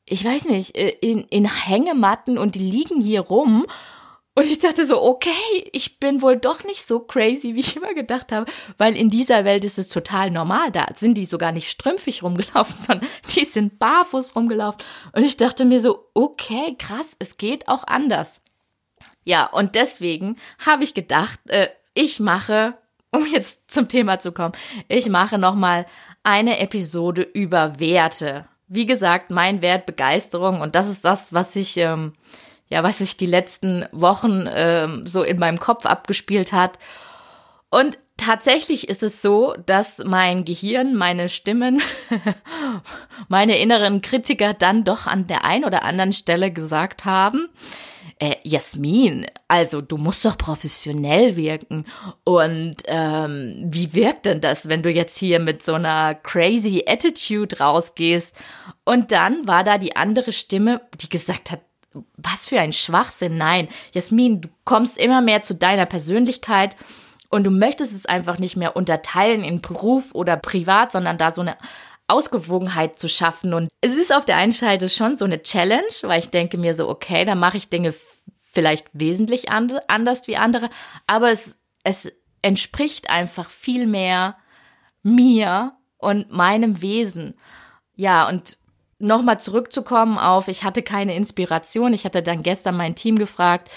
ich 0.06 0.24
weiß 0.24 0.46
nicht, 0.46 0.77
äh, 0.77 0.89
in, 1.01 1.22
in 1.29 1.46
Hängematten 1.46 2.38
und 2.38 2.56
die 2.56 2.60
liegen 2.60 3.01
hier 3.01 3.22
rum 3.22 3.65
und 4.38 4.46
ich 4.46 4.60
dachte 4.60 4.86
so, 4.86 5.01
okay, 5.01 5.32
ich 5.72 6.00
bin 6.00 6.22
wohl 6.22 6.38
doch 6.38 6.63
nicht 6.63 6.86
so 6.86 7.00
crazy, 7.00 7.56
wie 7.56 7.62
ich 7.62 7.75
immer 7.75 7.96
gedacht 7.96 8.32
habe, 8.32 8.46
weil 8.77 8.96
in 8.96 9.10
dieser 9.10 9.46
Welt 9.46 9.65
ist 9.65 9.79
es 9.79 9.89
total 9.89 10.29
normal. 10.29 10.70
Da 10.72 10.86
sind 10.94 11.17
die 11.17 11.25
sogar 11.25 11.51
nicht 11.51 11.72
strümpfig 11.72 12.22
rumgelaufen, 12.22 12.77
sondern 12.77 13.10
die 13.36 13.46
sind 13.46 13.79
barfuß 13.79 14.36
rumgelaufen. 14.36 14.79
Und 15.13 15.24
ich 15.24 15.38
dachte 15.38 15.65
mir 15.65 15.82
so, 15.82 16.12
okay, 16.13 16.75
krass, 16.77 17.15
es 17.17 17.38
geht 17.38 17.67
auch 17.67 17.84
anders. 17.88 18.44
Ja, 19.24 19.48
und 19.48 19.74
deswegen 19.74 20.36
habe 20.63 20.84
ich 20.84 20.94
gedacht, 20.94 21.39
äh, 21.48 21.70
ich 21.96 22.20
mache, 22.20 22.77
um 23.12 23.25
jetzt 23.25 23.72
zum 23.72 23.88
Thema 23.88 24.20
zu 24.20 24.34
kommen, 24.34 24.53
ich 24.88 25.10
mache 25.10 25.39
nochmal 25.39 25.88
eine 26.22 26.60
Episode 26.60 27.24
über 27.24 27.79
Werte. 27.79 28.48
Wie 28.67 28.86
gesagt, 28.86 29.32
mein 29.32 29.63
Wert 29.63 29.88
Begeisterung 29.88 30.62
und 30.62 30.75
das 30.75 30.89
ist 30.89 31.03
das, 31.06 31.34
was 31.34 31.56
ich 31.56 31.75
ähm, 31.77 32.13
ja, 32.69 32.83
was 32.83 33.00
sich 33.00 33.17
die 33.17 33.25
letzten 33.25 33.86
Wochen 33.91 34.45
ähm, 34.50 35.05
so 35.05 35.24
in 35.24 35.39
meinem 35.39 35.59
Kopf 35.59 35.86
abgespielt 35.86 36.51
hat. 36.51 36.79
Und 37.69 37.97
tatsächlich 38.17 38.89
ist 38.89 39.03
es 39.03 39.21
so, 39.21 39.55
dass 39.65 40.00
mein 40.03 40.45
Gehirn, 40.45 40.95
meine 40.95 41.29
Stimmen, 41.29 41.81
meine 43.27 43.57
inneren 43.59 44.01
Kritiker 44.01 44.53
dann 44.53 44.83
doch 44.83 45.07
an 45.07 45.27
der 45.27 45.45
einen 45.45 45.65
oder 45.65 45.83
anderen 45.83 46.13
Stelle 46.13 46.51
gesagt 46.51 47.05
haben, 47.05 47.50
äh, 48.19 48.36
Jasmin, 48.43 49.27
also 49.47 49.81
du 49.81 49.97
musst 49.97 50.25
doch 50.25 50.38
professionell 50.38 51.36
wirken. 51.36 51.86
Und 52.24 52.77
ähm, 52.86 53.65
wie 53.65 53.93
wirkt 53.93 54.25
denn 54.25 54.41
das, 54.41 54.69
wenn 54.69 54.81
du 54.81 54.89
jetzt 54.89 55.17
hier 55.17 55.39
mit 55.39 55.62
so 55.62 55.75
einer 55.75 56.15
crazy 56.15 56.83
Attitude 56.88 57.59
rausgehst? 57.59 58.36
Und 58.86 59.12
dann 59.12 59.47
war 59.47 59.63
da 59.63 59.77
die 59.77 59.95
andere 59.95 60.31
Stimme, 60.31 60.81
die 61.00 61.09
gesagt 61.09 61.51
hat, 61.51 61.62
was 62.17 62.47
für 62.47 62.59
ein 62.59 62.73
Schwachsinn. 62.73 63.37
Nein, 63.37 63.67
Jasmin, 63.93 64.41
du 64.41 64.49
kommst 64.63 64.97
immer 64.97 65.21
mehr 65.21 65.41
zu 65.43 65.55
deiner 65.55 65.85
Persönlichkeit 65.85 66.75
und 67.29 67.43
du 67.43 67.51
möchtest 67.51 67.93
es 67.93 68.05
einfach 68.05 68.39
nicht 68.39 68.55
mehr 68.55 68.75
unterteilen 68.75 69.43
in 69.43 69.61
Beruf 69.61 70.13
oder 70.13 70.37
privat, 70.37 70.91
sondern 70.91 71.17
da 71.17 71.31
so 71.31 71.41
eine 71.41 71.57
Ausgewogenheit 72.07 72.99
zu 72.99 73.09
schaffen. 73.09 73.53
Und 73.53 73.69
es 73.81 73.95
ist 73.95 74.13
auf 74.13 74.25
der 74.25 74.37
einen 74.37 74.53
Seite 74.53 74.89
schon 74.89 75.17
so 75.17 75.25
eine 75.25 75.41
Challenge, 75.41 75.83
weil 76.03 76.19
ich 76.19 76.29
denke 76.29 76.57
mir 76.57 76.73
so, 76.73 76.87
okay, 76.87 77.25
da 77.25 77.35
mache 77.35 77.57
ich 77.57 77.69
Dinge 77.69 77.93
vielleicht 78.39 78.87
wesentlich 78.93 79.51
anders 79.51 80.27
wie 80.27 80.37
andere, 80.37 80.69
aber 81.05 81.31
es, 81.31 81.59
es 81.83 82.11
entspricht 82.41 83.09
einfach 83.09 83.49
viel 83.49 83.85
mehr 83.85 84.37
mir 85.03 85.73
und 85.97 86.31
meinem 86.31 86.81
Wesen. 86.81 87.35
Ja, 87.95 88.27
und 88.27 88.57
nochmal 88.99 89.39
zurückzukommen 89.39 90.17
auf, 90.17 90.47
ich 90.47 90.63
hatte 90.63 90.81
keine 90.81 91.15
Inspiration. 91.15 91.93
Ich 91.93 92.05
hatte 92.05 92.23
dann 92.23 92.43
gestern 92.43 92.77
mein 92.77 92.95
Team 92.95 93.17
gefragt, 93.17 93.69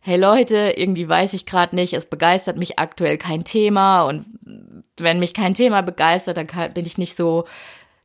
hey 0.00 0.16
Leute, 0.16 0.74
irgendwie 0.76 1.08
weiß 1.08 1.34
ich 1.34 1.44
gerade 1.44 1.76
nicht, 1.76 1.92
es 1.92 2.06
begeistert 2.06 2.56
mich 2.56 2.78
aktuell 2.78 3.18
kein 3.18 3.44
Thema 3.44 4.04
und 4.04 4.24
wenn 4.96 5.18
mich 5.18 5.34
kein 5.34 5.54
Thema 5.54 5.82
begeistert, 5.82 6.36
dann 6.36 6.72
bin 6.72 6.86
ich 6.86 6.98
nicht 6.98 7.16
so, 7.16 7.44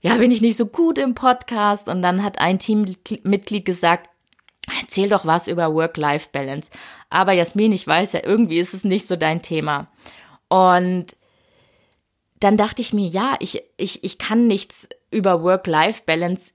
ja, 0.01 0.17
bin 0.17 0.31
ich 0.31 0.41
nicht 0.41 0.57
so 0.57 0.65
gut 0.65 0.97
im 0.97 1.15
Podcast. 1.15 1.87
Und 1.87 2.01
dann 2.01 2.23
hat 2.23 2.39
ein 2.39 2.59
Teammitglied 2.59 3.65
gesagt, 3.65 4.09
erzähl 4.81 5.09
doch 5.09 5.25
was 5.25 5.47
über 5.47 5.73
Work-Life-Balance. 5.73 6.69
Aber 7.09 7.33
Jasmin, 7.33 7.71
ich 7.71 7.87
weiß 7.87 8.13
ja, 8.13 8.21
irgendwie 8.23 8.59
ist 8.59 8.73
es 8.73 8.83
nicht 8.83 9.07
so 9.07 9.15
dein 9.15 9.41
Thema. 9.41 9.87
Und 10.47 11.15
dann 12.39 12.57
dachte 12.57 12.81
ich 12.81 12.93
mir, 12.93 13.07
ja, 13.07 13.35
ich, 13.39 13.63
ich, 13.77 14.03
ich 14.03 14.17
kann 14.17 14.47
nichts 14.47 14.87
über 15.11 15.41
Work-Life-Balance 15.41 16.53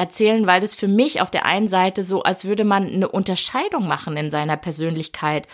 erzählen, 0.00 0.46
weil 0.46 0.60
das 0.60 0.74
für 0.74 0.88
mich 0.88 1.20
auf 1.20 1.30
der 1.30 1.44
einen 1.44 1.68
Seite 1.68 2.02
so, 2.02 2.22
als 2.22 2.46
würde 2.46 2.64
man 2.64 2.86
eine 2.86 3.08
Unterscheidung 3.08 3.86
machen 3.86 4.16
in 4.16 4.30
seiner 4.30 4.56
Persönlichkeit. 4.56 5.46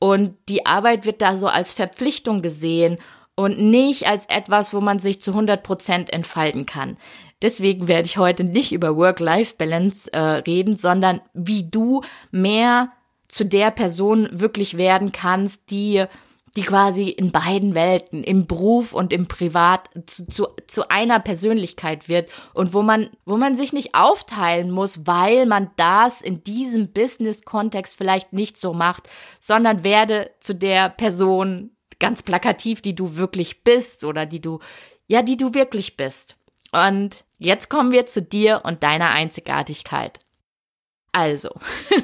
Und 0.00 0.34
die 0.48 0.66
Arbeit 0.66 1.06
wird 1.06 1.22
da 1.22 1.36
so 1.36 1.46
als 1.46 1.72
Verpflichtung 1.72 2.42
gesehen 2.42 2.98
und 3.36 3.60
nicht 3.60 4.08
als 4.08 4.26
etwas, 4.26 4.74
wo 4.74 4.80
man 4.80 4.98
sich 4.98 5.20
zu 5.20 5.30
100 5.30 5.62
Prozent 5.62 6.12
entfalten 6.12 6.66
kann. 6.66 6.96
Deswegen 7.42 7.86
werde 7.86 8.06
ich 8.06 8.18
heute 8.18 8.42
nicht 8.42 8.72
über 8.72 8.96
Work-Life-Balance 8.96 10.12
äh, 10.12 10.18
reden, 10.18 10.74
sondern 10.76 11.20
wie 11.32 11.70
du 11.70 12.02
mehr 12.32 12.90
zu 13.28 13.46
der 13.46 13.70
Person 13.70 14.28
wirklich 14.32 14.78
werden 14.78 15.12
kannst, 15.12 15.70
die 15.70 16.04
die 16.56 16.62
quasi 16.62 17.08
in 17.08 17.32
beiden 17.32 17.74
Welten, 17.74 18.22
im 18.22 18.46
Beruf 18.46 18.92
und 18.92 19.12
im 19.12 19.26
Privat, 19.26 19.88
zu, 20.06 20.26
zu, 20.26 20.48
zu 20.66 20.90
einer 20.90 21.18
Persönlichkeit 21.18 22.08
wird 22.08 22.30
und 22.52 22.74
wo 22.74 22.82
man, 22.82 23.08
wo 23.24 23.36
man 23.36 23.56
sich 23.56 23.72
nicht 23.72 23.94
aufteilen 23.94 24.70
muss, 24.70 25.06
weil 25.06 25.46
man 25.46 25.70
das 25.76 26.20
in 26.20 26.44
diesem 26.44 26.92
Business-Kontext 26.92 27.96
vielleicht 27.96 28.32
nicht 28.32 28.58
so 28.58 28.74
macht, 28.74 29.08
sondern 29.40 29.82
werde 29.84 30.30
zu 30.40 30.54
der 30.54 30.90
Person 30.90 31.70
ganz 31.98 32.22
plakativ, 32.22 32.82
die 32.82 32.94
du 32.94 33.16
wirklich 33.16 33.64
bist 33.64 34.04
oder 34.04 34.26
die 34.26 34.40
du, 34.40 34.58
ja, 35.06 35.22
die 35.22 35.36
du 35.36 35.54
wirklich 35.54 35.96
bist. 35.96 36.36
Und 36.72 37.24
jetzt 37.38 37.68
kommen 37.70 37.92
wir 37.92 38.06
zu 38.06 38.20
dir 38.20 38.62
und 38.64 38.82
deiner 38.82 39.10
Einzigartigkeit. 39.10 40.18
Also, 41.12 41.50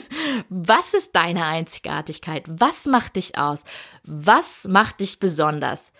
was 0.50 0.94
ist 0.94 1.16
deine 1.16 1.46
Einzigartigkeit? 1.46 2.44
Was 2.46 2.86
macht 2.86 3.16
dich 3.16 3.38
aus? 3.38 3.64
Was 4.04 4.64
macht 4.68 5.00
dich 5.00 5.18
besonders? 5.18 5.92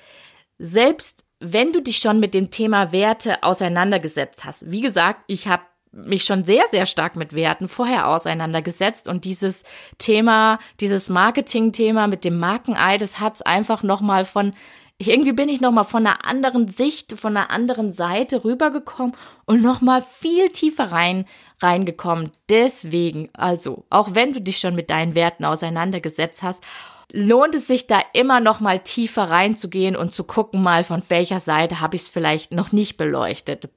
Selbst 0.59 1.25
wenn 1.41 1.73
du 1.73 1.81
dich 1.81 1.99
schon 1.99 2.21
mit 2.21 2.35
dem 2.35 2.51
Thema 2.51 2.93
Werte 2.93 3.43
auseinandergesetzt 3.43 4.45
hast. 4.45 4.71
Wie 4.71 4.81
gesagt, 4.81 5.23
ich 5.29 5.47
habe 5.49 5.63
mich 5.93 6.25
schon 6.25 6.45
sehr, 6.45 6.65
sehr 6.71 6.85
stark 6.85 7.17
mit 7.17 7.33
Werten 7.33 7.69
vorher 7.69 8.09
auseinandergesetzt 8.09 9.09
und 9.09 9.25
dieses 9.25 9.63
Thema, 9.97 10.59
dieses 10.81 11.09
Marketing-Thema 11.09 12.09
mit 12.09 12.25
dem 12.25 12.39
Markenei, 12.39 12.99
das 12.99 13.21
hat's 13.21 13.41
einfach 13.43 13.83
nochmal 13.83 14.25
von 14.25 14.53
irgendwie 15.01 15.33
bin 15.33 15.49
ich 15.49 15.61
nochmal 15.61 15.85
von 15.85 16.05
einer 16.07 16.25
anderen 16.25 16.67
Sicht, 16.67 17.13
von 17.13 17.37
einer 17.37 17.51
anderen 17.53 17.93
Seite 17.93 18.45
rübergekommen 18.45 19.15
und 19.45 19.63
nochmal 19.63 20.03
viel 20.03 20.49
tiefer 20.51 20.91
rein, 20.91 21.25
reingekommen. 21.61 22.33
Deswegen, 22.49 23.29
also, 23.33 23.85
auch 23.91 24.15
wenn 24.15 24.33
du 24.33 24.41
dich 24.41 24.59
schon 24.59 24.75
mit 24.75 24.91
deinen 24.91 25.15
Werten 25.15 25.45
auseinandergesetzt 25.45 26.43
hast, 26.43 26.65
lohnt 27.13 27.55
es 27.55 27.69
sich 27.69 27.87
da 27.87 28.01
immer 28.13 28.41
noch 28.41 28.59
mal 28.59 28.81
tiefer 28.81 29.31
reinzugehen 29.31 29.95
und 29.95 30.13
zu 30.13 30.25
gucken 30.25 30.63
mal, 30.63 30.83
von 30.83 31.03
welcher 31.09 31.41
Seite 31.41 31.81
habe 31.81 31.95
ich 31.95 32.03
es 32.03 32.09
vielleicht 32.09 32.51
noch 32.51 32.73
nicht 32.73 32.97
beleuchtet. 32.97 33.69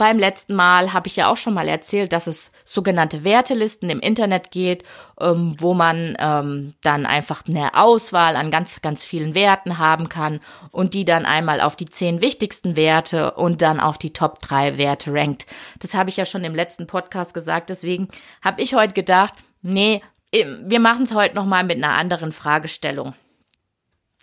Beim 0.00 0.18
letzten 0.18 0.54
Mal 0.54 0.94
habe 0.94 1.08
ich 1.08 1.16
ja 1.16 1.30
auch 1.30 1.36
schon 1.36 1.52
mal 1.52 1.68
erzählt, 1.68 2.14
dass 2.14 2.26
es 2.26 2.52
sogenannte 2.64 3.22
Wertelisten 3.22 3.90
im 3.90 4.00
Internet 4.00 4.50
geht, 4.50 4.82
ähm, 5.20 5.56
wo 5.58 5.74
man 5.74 6.16
ähm, 6.18 6.72
dann 6.80 7.04
einfach 7.04 7.42
eine 7.46 7.74
Auswahl 7.74 8.34
an 8.36 8.50
ganz, 8.50 8.80
ganz 8.80 9.04
vielen 9.04 9.34
Werten 9.34 9.76
haben 9.76 10.08
kann 10.08 10.40
und 10.70 10.94
die 10.94 11.04
dann 11.04 11.26
einmal 11.26 11.60
auf 11.60 11.76
die 11.76 11.84
zehn 11.84 12.22
wichtigsten 12.22 12.76
Werte 12.76 13.32
und 13.32 13.60
dann 13.60 13.78
auf 13.78 13.98
die 13.98 14.14
Top 14.14 14.38
drei 14.38 14.78
Werte 14.78 15.12
rankt. 15.12 15.44
Das 15.80 15.92
habe 15.92 16.08
ich 16.08 16.16
ja 16.16 16.24
schon 16.24 16.44
im 16.44 16.54
letzten 16.54 16.86
Podcast 16.86 17.34
gesagt, 17.34 17.68
deswegen 17.68 18.08
habe 18.40 18.62
ich 18.62 18.74
heute 18.74 18.94
gedacht, 18.94 19.34
nee, 19.60 20.00
wir 20.32 20.80
machen 20.80 21.02
es 21.02 21.14
heute 21.14 21.34
nochmal 21.34 21.64
mit 21.64 21.76
einer 21.76 21.94
anderen 21.94 22.32
Fragestellung. 22.32 23.12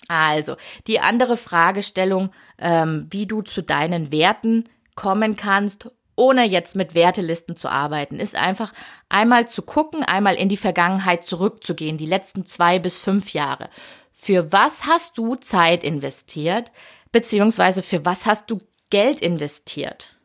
Also, 0.08 0.56
die 0.88 1.02
andere 1.02 1.38
Fragestellung, 1.38 2.32
ähm, 2.58 3.06
wie 3.12 3.28
du 3.28 3.44
zu 3.44 3.62
deinen 3.62 4.12
Werten 4.12 4.64
kommen 4.98 5.38
kannst, 5.38 5.90
ohne 6.18 6.44
jetzt 6.44 6.76
mit 6.76 6.96
Wertelisten 6.96 7.56
zu 7.56 7.70
arbeiten, 7.70 8.20
ist 8.20 8.36
einfach 8.36 8.74
einmal 9.08 9.48
zu 9.48 9.62
gucken, 9.62 10.04
einmal 10.04 10.36
in 10.36 10.50
die 10.50 10.58
Vergangenheit 10.58 11.24
zurückzugehen, 11.24 11.98
die 11.98 12.06
letzten 12.06 12.46
zwei 12.46 12.80
bis 12.80 12.98
fünf 12.98 13.32
Jahre. 13.32 13.70
Für 14.12 14.52
was 14.52 14.86
hast 14.86 15.18
du 15.18 15.36
Zeit 15.36 15.86
investiert, 15.86 16.74
beziehungsweise 17.12 17.84
für 17.84 18.04
was 18.04 18.26
hast 18.26 18.52
du 18.52 18.60
Geld 18.90 19.22
investiert? 19.22 20.18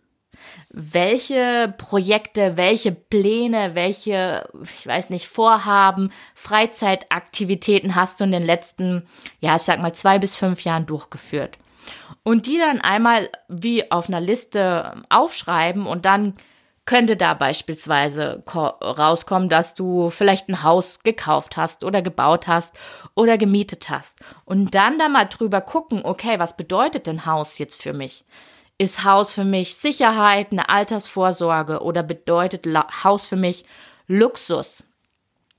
welche 0.74 1.74
Projekte, 1.76 2.56
welche 2.56 2.92
Pläne, 2.92 3.74
welche, 3.74 4.48
ich 4.62 4.86
weiß 4.86 5.10
nicht, 5.10 5.26
Vorhaben, 5.26 6.10
Freizeitaktivitäten 6.34 7.94
hast 7.94 8.18
du 8.18 8.24
in 8.24 8.32
den 8.32 8.42
letzten, 8.42 9.06
ja, 9.40 9.56
ich 9.56 9.62
sag 9.62 9.80
mal, 9.80 9.94
zwei 9.94 10.18
bis 10.18 10.36
fünf 10.36 10.62
Jahren 10.64 10.86
durchgeführt 10.86 11.58
und 12.22 12.46
die 12.46 12.58
dann 12.58 12.80
einmal 12.80 13.28
wie 13.48 13.90
auf 13.90 14.08
einer 14.08 14.20
Liste 14.20 15.02
aufschreiben 15.08 15.86
und 15.86 16.04
dann 16.04 16.34
könnte 16.84 17.16
da 17.16 17.34
beispielsweise 17.34 18.42
rauskommen, 18.52 19.48
dass 19.48 19.74
du 19.74 20.10
vielleicht 20.10 20.48
ein 20.48 20.62
Haus 20.62 20.98
gekauft 21.04 21.56
hast 21.56 21.84
oder 21.84 22.02
gebaut 22.02 22.48
hast 22.48 22.76
oder 23.14 23.38
gemietet 23.38 23.88
hast. 23.88 24.18
Und 24.44 24.74
dann 24.74 24.98
da 24.98 25.08
mal 25.08 25.26
drüber 25.26 25.60
gucken, 25.60 26.00
okay, 26.04 26.38
was 26.38 26.56
bedeutet 26.56 27.06
denn 27.06 27.24
Haus 27.24 27.58
jetzt 27.58 27.80
für 27.80 27.92
mich? 27.92 28.24
Ist 28.78 29.04
Haus 29.04 29.34
für 29.34 29.44
mich 29.44 29.76
Sicherheit, 29.76 30.48
eine 30.50 30.68
Altersvorsorge 30.68 31.82
oder 31.82 32.02
bedeutet 32.02 32.66
Haus 33.04 33.28
für 33.28 33.36
mich 33.36 33.64
Luxus? 34.08 34.82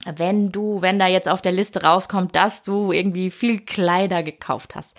Wenn 0.06 0.52
du, 0.52 0.82
wenn 0.82 1.00
da 1.00 1.08
jetzt 1.08 1.30
auf 1.30 1.42
der 1.42 1.54
Liste 1.54 1.84
rauskommt, 1.84 2.36
dass 2.36 2.64
du 2.64 2.92
irgendwie 2.92 3.32
viel 3.32 3.62
Kleider 3.62 4.24
gekauft 4.24 4.76
hast, 4.76 4.94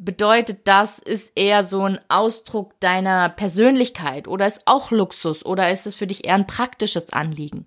bedeutet 0.00 0.66
das, 0.66 0.98
ist 0.98 1.32
eher 1.36 1.62
so 1.62 1.82
ein 1.82 2.00
Ausdruck 2.08 2.78
deiner 2.80 3.28
Persönlichkeit 3.28 4.26
oder 4.26 4.46
ist 4.46 4.62
auch 4.64 4.90
Luxus 4.90 5.44
oder 5.44 5.70
ist 5.70 5.86
es 5.86 5.94
für 5.94 6.06
dich 6.06 6.24
eher 6.24 6.34
ein 6.34 6.46
praktisches 6.46 7.12
Anliegen? 7.12 7.66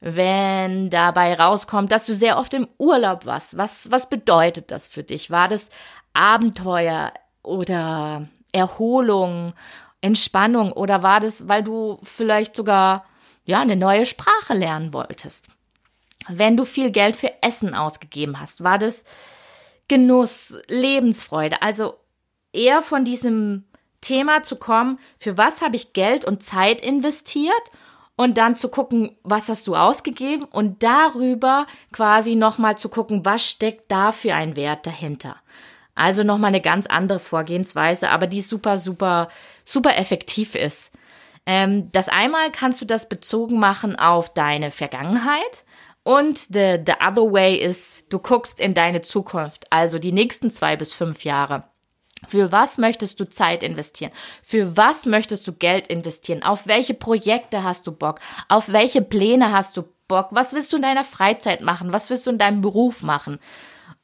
Wenn 0.00 0.88
dabei 0.88 1.34
rauskommt, 1.34 1.90
dass 1.90 2.06
du 2.06 2.14
sehr 2.14 2.38
oft 2.38 2.54
im 2.54 2.68
Urlaub 2.78 3.26
warst, 3.26 3.56
was, 3.56 3.90
was 3.90 4.08
bedeutet 4.08 4.70
das 4.70 4.86
für 4.86 5.02
dich? 5.02 5.30
War 5.30 5.48
das 5.48 5.68
Abenteuer 6.12 7.12
oder 7.42 8.28
Erholung, 8.52 9.54
Entspannung 10.00 10.72
oder 10.72 11.02
war 11.02 11.18
das, 11.18 11.48
weil 11.48 11.64
du 11.64 11.98
vielleicht 12.04 12.54
sogar 12.54 13.04
ja 13.44 13.60
eine 13.60 13.76
neue 13.76 14.06
Sprache 14.06 14.54
lernen 14.54 14.92
wolltest? 14.92 15.48
Wenn 16.28 16.56
du 16.56 16.64
viel 16.64 16.92
Geld 16.92 17.16
für 17.16 17.42
Essen 17.42 17.74
ausgegeben 17.74 18.38
hast, 18.38 18.62
war 18.62 18.78
das 18.78 19.04
Genuss, 19.88 20.58
Lebensfreude, 20.68 21.62
also 21.62 21.94
eher 22.52 22.82
von 22.82 23.04
diesem 23.04 23.64
Thema 24.00 24.42
zu 24.42 24.56
kommen, 24.56 24.98
für 25.16 25.38
was 25.38 25.62
habe 25.62 25.76
ich 25.76 25.92
Geld 25.92 26.24
und 26.24 26.42
Zeit 26.42 26.80
investiert 26.80 27.52
und 28.16 28.36
dann 28.36 28.56
zu 28.56 28.68
gucken, 28.68 29.16
was 29.22 29.48
hast 29.48 29.66
du 29.66 29.76
ausgegeben 29.76 30.44
und 30.44 30.82
darüber 30.82 31.66
quasi 31.92 32.34
nochmal 32.34 32.76
zu 32.76 32.88
gucken, 32.88 33.24
was 33.24 33.44
steckt 33.44 33.90
da 33.90 34.12
für 34.12 34.34
ein 34.34 34.56
Wert 34.56 34.86
dahinter. 34.86 35.36
Also 35.94 36.22
nochmal 36.24 36.48
eine 36.48 36.60
ganz 36.60 36.86
andere 36.86 37.18
Vorgehensweise, 37.18 38.10
aber 38.10 38.26
die 38.26 38.40
super, 38.40 38.78
super, 38.78 39.28
super 39.64 39.96
effektiv 39.96 40.54
ist. 40.54 40.90
Ähm, 41.44 41.90
das 41.92 42.08
einmal 42.08 42.50
kannst 42.50 42.80
du 42.80 42.84
das 42.84 43.08
bezogen 43.08 43.58
machen 43.58 43.96
auf 43.96 44.32
deine 44.32 44.70
Vergangenheit 44.70 45.64
und 46.04 46.38
the, 46.38 46.78
the 46.84 46.94
other 47.00 47.30
way 47.30 47.56
ist, 47.56 48.04
du 48.12 48.18
guckst 48.18 48.58
in 48.58 48.74
deine 48.74 49.00
Zukunft, 49.00 49.64
also 49.70 49.98
die 49.98 50.12
nächsten 50.12 50.50
zwei 50.50 50.76
bis 50.76 50.92
fünf 50.92 51.24
Jahre. 51.24 51.64
Für 52.26 52.52
was 52.52 52.78
möchtest 52.78 53.18
du 53.18 53.28
Zeit 53.28 53.62
investieren? 53.62 54.12
Für 54.42 54.76
was 54.76 55.06
möchtest 55.06 55.46
du 55.46 55.52
Geld 55.52 55.88
investieren? 55.88 56.42
Auf 56.42 56.66
welche 56.66 56.94
Projekte 56.94 57.64
hast 57.64 57.86
du 57.86 57.92
Bock? 57.92 58.20
Auf 58.48 58.72
welche 58.72 59.02
Pläne 59.02 59.52
hast 59.52 59.76
du 59.76 59.84
Bock? 60.06 60.28
Was 60.30 60.52
willst 60.52 60.72
du 60.72 60.76
in 60.76 60.82
deiner 60.82 61.04
Freizeit 61.04 61.62
machen? 61.62 61.92
Was 61.92 62.10
willst 62.10 62.26
du 62.26 62.30
in 62.30 62.38
deinem 62.38 62.60
Beruf 62.60 63.02
machen? 63.02 63.40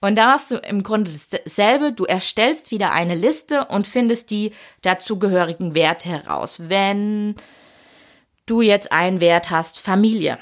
Und 0.00 0.16
da 0.16 0.32
hast 0.32 0.50
du 0.50 0.56
im 0.56 0.82
Grunde 0.82 1.10
dasselbe. 1.10 1.92
Du 1.92 2.04
erstellst 2.04 2.70
wieder 2.70 2.92
eine 2.92 3.14
Liste 3.14 3.66
und 3.66 3.86
findest 3.86 4.30
die 4.30 4.52
dazugehörigen 4.82 5.74
Werte 5.74 6.08
heraus. 6.08 6.60
Wenn 6.68 7.36
du 8.46 8.62
jetzt 8.62 8.90
einen 8.90 9.20
Wert 9.20 9.50
hast, 9.50 9.80
Familie. 9.80 10.38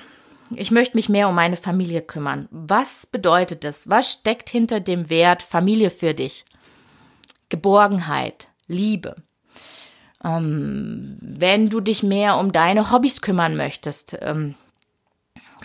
Ich 0.55 0.71
möchte 0.71 0.97
mich 0.97 1.09
mehr 1.09 1.29
um 1.29 1.35
meine 1.35 1.57
Familie 1.57 2.03
kümmern. 2.03 2.49
Was 2.51 3.07
bedeutet 3.07 3.65
das? 3.65 3.89
Was 3.91 4.13
steckt 4.13 4.49
hinter 4.49 4.81
dem 4.81 5.11
Wert 5.11 5.43
Familie 5.43 5.91
für 5.91 6.15
dich? 6.15 6.45
Geborgenheit, 7.49 8.49
Liebe. 8.67 9.17
Ähm, 10.25 11.19
wenn 11.21 11.69
du 11.69 11.81
dich 11.81 12.03
mehr 12.03 12.39
um 12.39 12.53
deine 12.53 12.91
Hobbys 12.91 13.21
kümmern 13.23 13.57
möchtest, 13.57 14.17
ähm, 14.21 14.55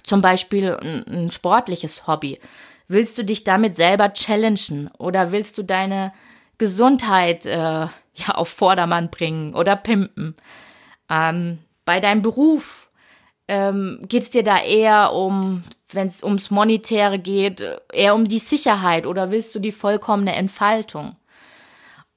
zum 0.03 0.21
Beispiel 0.21 0.75
ein, 0.75 1.05
ein 1.07 1.31
sportliches 1.31 2.07
Hobby, 2.07 2.39
willst 2.87 3.17
du 3.17 3.23
dich 3.23 3.43
damit 3.43 3.75
selber 3.75 4.13
challengen 4.13 4.89
oder 4.97 5.31
willst 5.31 5.57
du 5.57 5.63
deine 5.63 6.11
Gesundheit 6.57 7.45
äh, 7.45 7.51
ja 7.53 8.29
auf 8.33 8.49
Vordermann 8.49 9.09
bringen 9.09 9.55
oder 9.55 9.75
pimpen? 9.75 10.35
Ähm, 11.09 11.59
bei 11.85 11.99
deinem 11.99 12.21
Beruf 12.21 12.90
ähm, 13.51 13.99
geht 14.07 14.23
es 14.23 14.29
dir 14.29 14.43
da 14.43 14.63
eher 14.63 15.11
um, 15.11 15.63
wenn 15.91 16.07
es 16.07 16.23
ums 16.23 16.51
Monetäre 16.51 17.19
geht, 17.19 17.61
eher 17.91 18.15
um 18.15 18.23
die 18.23 18.39
Sicherheit 18.39 19.05
oder 19.05 19.29
willst 19.29 19.53
du 19.53 19.59
die 19.59 19.73
vollkommene 19.73 20.33
Entfaltung? 20.33 21.17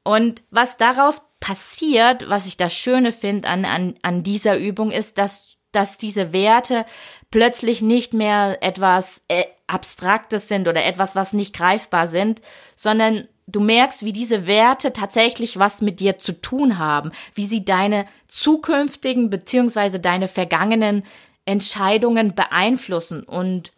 Und 0.04 0.44
was 0.52 0.76
daraus 0.76 1.22
passiert, 1.40 2.28
was 2.28 2.46
ich 2.46 2.56
das 2.56 2.72
Schöne 2.72 3.10
finde 3.10 3.48
an, 3.48 3.64
an, 3.64 3.94
an 4.02 4.22
dieser 4.22 4.56
Übung, 4.56 4.92
ist, 4.92 5.18
dass, 5.18 5.56
dass 5.72 5.98
diese 5.98 6.32
Werte 6.32 6.86
plötzlich 7.32 7.82
nicht 7.82 8.14
mehr 8.14 8.62
etwas 8.62 9.22
äh, 9.26 9.42
Abstraktes 9.66 10.46
sind 10.46 10.68
oder 10.68 10.84
etwas, 10.84 11.16
was 11.16 11.32
nicht 11.32 11.56
greifbar 11.56 12.06
sind, 12.06 12.42
sondern 12.76 13.26
du 13.46 13.60
merkst, 13.60 14.04
wie 14.04 14.12
diese 14.12 14.46
Werte 14.46 14.92
tatsächlich 14.92 15.58
was 15.58 15.82
mit 15.82 16.00
dir 16.00 16.18
zu 16.18 16.40
tun 16.40 16.78
haben, 16.78 17.12
wie 17.34 17.44
sie 17.44 17.64
deine 17.64 18.06
zukünftigen 18.26 19.30
beziehungsweise 19.30 20.00
deine 20.00 20.28
vergangenen 20.28 21.02
Entscheidungen 21.44 22.34
beeinflussen 22.34 23.22
und 23.22 23.72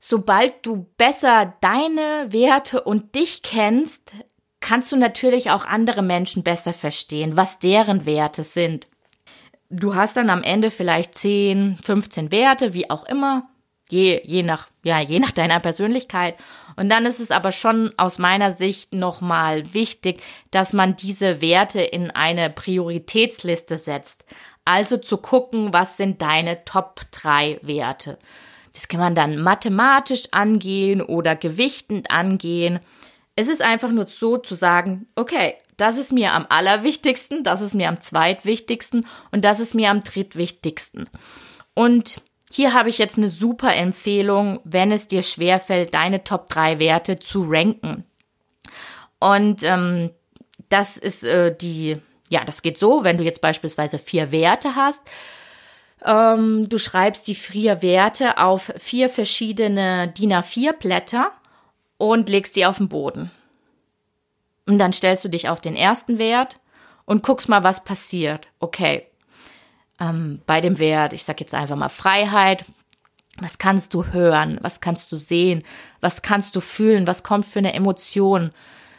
sobald 0.00 0.64
du 0.64 0.86
besser 0.96 1.54
deine 1.60 2.32
Werte 2.32 2.82
und 2.82 3.14
dich 3.14 3.42
kennst, 3.42 4.12
kannst 4.60 4.92
du 4.92 4.96
natürlich 4.96 5.50
auch 5.50 5.66
andere 5.66 6.02
Menschen 6.02 6.42
besser 6.42 6.72
verstehen, 6.72 7.36
was 7.36 7.58
deren 7.58 8.06
Werte 8.06 8.42
sind. 8.42 8.86
Du 9.68 9.94
hast 9.94 10.16
dann 10.16 10.30
am 10.30 10.42
Ende 10.42 10.70
vielleicht 10.70 11.18
10, 11.18 11.78
15 11.84 12.32
Werte, 12.32 12.74
wie 12.74 12.90
auch 12.90 13.04
immer, 13.04 13.48
je, 13.90 14.20
je 14.24 14.42
nach, 14.42 14.68
ja, 14.82 15.00
je 15.00 15.18
nach 15.18 15.32
deiner 15.32 15.60
Persönlichkeit. 15.60 16.36
Und 16.76 16.88
dann 16.88 17.06
ist 17.06 17.20
es 17.20 17.30
aber 17.30 17.52
schon 17.52 17.92
aus 17.96 18.18
meiner 18.18 18.52
Sicht 18.52 18.94
nochmal 18.94 19.74
wichtig, 19.74 20.22
dass 20.50 20.72
man 20.72 20.96
diese 20.96 21.40
Werte 21.40 21.80
in 21.80 22.10
eine 22.10 22.50
Prioritätsliste 22.50 23.76
setzt. 23.76 24.24
Also 24.64 24.96
zu 24.96 25.18
gucken, 25.18 25.72
was 25.72 25.96
sind 25.96 26.22
deine 26.22 26.64
Top 26.64 27.00
3 27.10 27.60
Werte. 27.62 28.18
Das 28.72 28.88
kann 28.88 29.00
man 29.00 29.14
dann 29.14 29.42
mathematisch 29.42 30.24
angehen 30.32 31.02
oder 31.02 31.34
gewichtend 31.36 32.10
angehen. 32.10 32.80
Es 33.36 33.48
ist 33.48 33.62
einfach 33.62 33.90
nur 33.90 34.06
so 34.06 34.38
zu 34.38 34.54
sagen, 34.54 35.08
okay, 35.16 35.54
das 35.76 35.96
ist 35.96 36.12
mir 36.12 36.32
am 36.32 36.46
allerwichtigsten, 36.48 37.42
das 37.42 37.62
ist 37.62 37.74
mir 37.74 37.88
am 37.88 38.00
zweitwichtigsten 38.00 39.06
und 39.32 39.44
das 39.44 39.60
ist 39.60 39.74
mir 39.74 39.90
am 39.90 40.00
drittwichtigsten. 40.00 41.08
Und 41.74 42.20
hier 42.52 42.74
habe 42.74 42.88
ich 42.88 42.98
jetzt 42.98 43.16
eine 43.16 43.30
super 43.30 43.74
Empfehlung, 43.74 44.58
wenn 44.64 44.90
es 44.90 45.06
dir 45.06 45.22
schwerfällt, 45.22 45.94
deine 45.94 46.24
Top 46.24 46.48
3 46.48 46.80
Werte 46.80 47.16
zu 47.16 47.44
ranken. 47.46 48.04
Und 49.20 49.62
ähm, 49.62 50.10
das 50.68 50.96
ist 50.96 51.22
äh, 51.24 51.54
die, 51.56 51.98
ja, 52.28 52.44
das 52.44 52.62
geht 52.62 52.76
so, 52.76 53.04
wenn 53.04 53.18
du 53.18 53.24
jetzt 53.24 53.40
beispielsweise 53.40 53.98
vier 53.98 54.32
Werte 54.32 54.74
hast. 54.74 55.02
Ähm, 56.04 56.68
du 56.68 56.78
schreibst 56.78 57.28
die 57.28 57.34
vier 57.34 57.82
Werte 57.82 58.38
auf 58.38 58.72
vier 58.76 59.10
verschiedene 59.10 60.08
DIN 60.08 60.32
A4 60.32 60.72
Blätter 60.72 61.32
und 61.98 62.28
legst 62.28 62.56
die 62.56 62.66
auf 62.66 62.78
den 62.78 62.88
Boden. 62.88 63.30
Und 64.66 64.78
dann 64.78 64.92
stellst 64.92 65.24
du 65.24 65.28
dich 65.28 65.48
auf 65.48 65.60
den 65.60 65.76
ersten 65.76 66.18
Wert 66.18 66.58
und 67.04 67.22
guckst 67.22 67.48
mal, 67.48 67.62
was 67.62 67.84
passiert. 67.84 68.48
Okay, 68.58 69.09
ähm, 70.00 70.40
bei 70.46 70.60
dem 70.60 70.78
Wert, 70.78 71.12
ich 71.12 71.24
sag 71.24 71.40
jetzt 71.40 71.54
einfach 71.54 71.76
mal 71.76 71.88
Freiheit, 71.88 72.64
was 73.38 73.58
kannst 73.58 73.94
du 73.94 74.06
hören, 74.06 74.58
was 74.62 74.80
kannst 74.80 75.12
du 75.12 75.16
sehen, 75.16 75.62
was 76.00 76.22
kannst 76.22 76.56
du 76.56 76.60
fühlen, 76.60 77.06
was 77.06 77.22
kommt 77.22 77.46
für 77.46 77.58
eine 77.58 77.74
Emotion, 77.74 78.50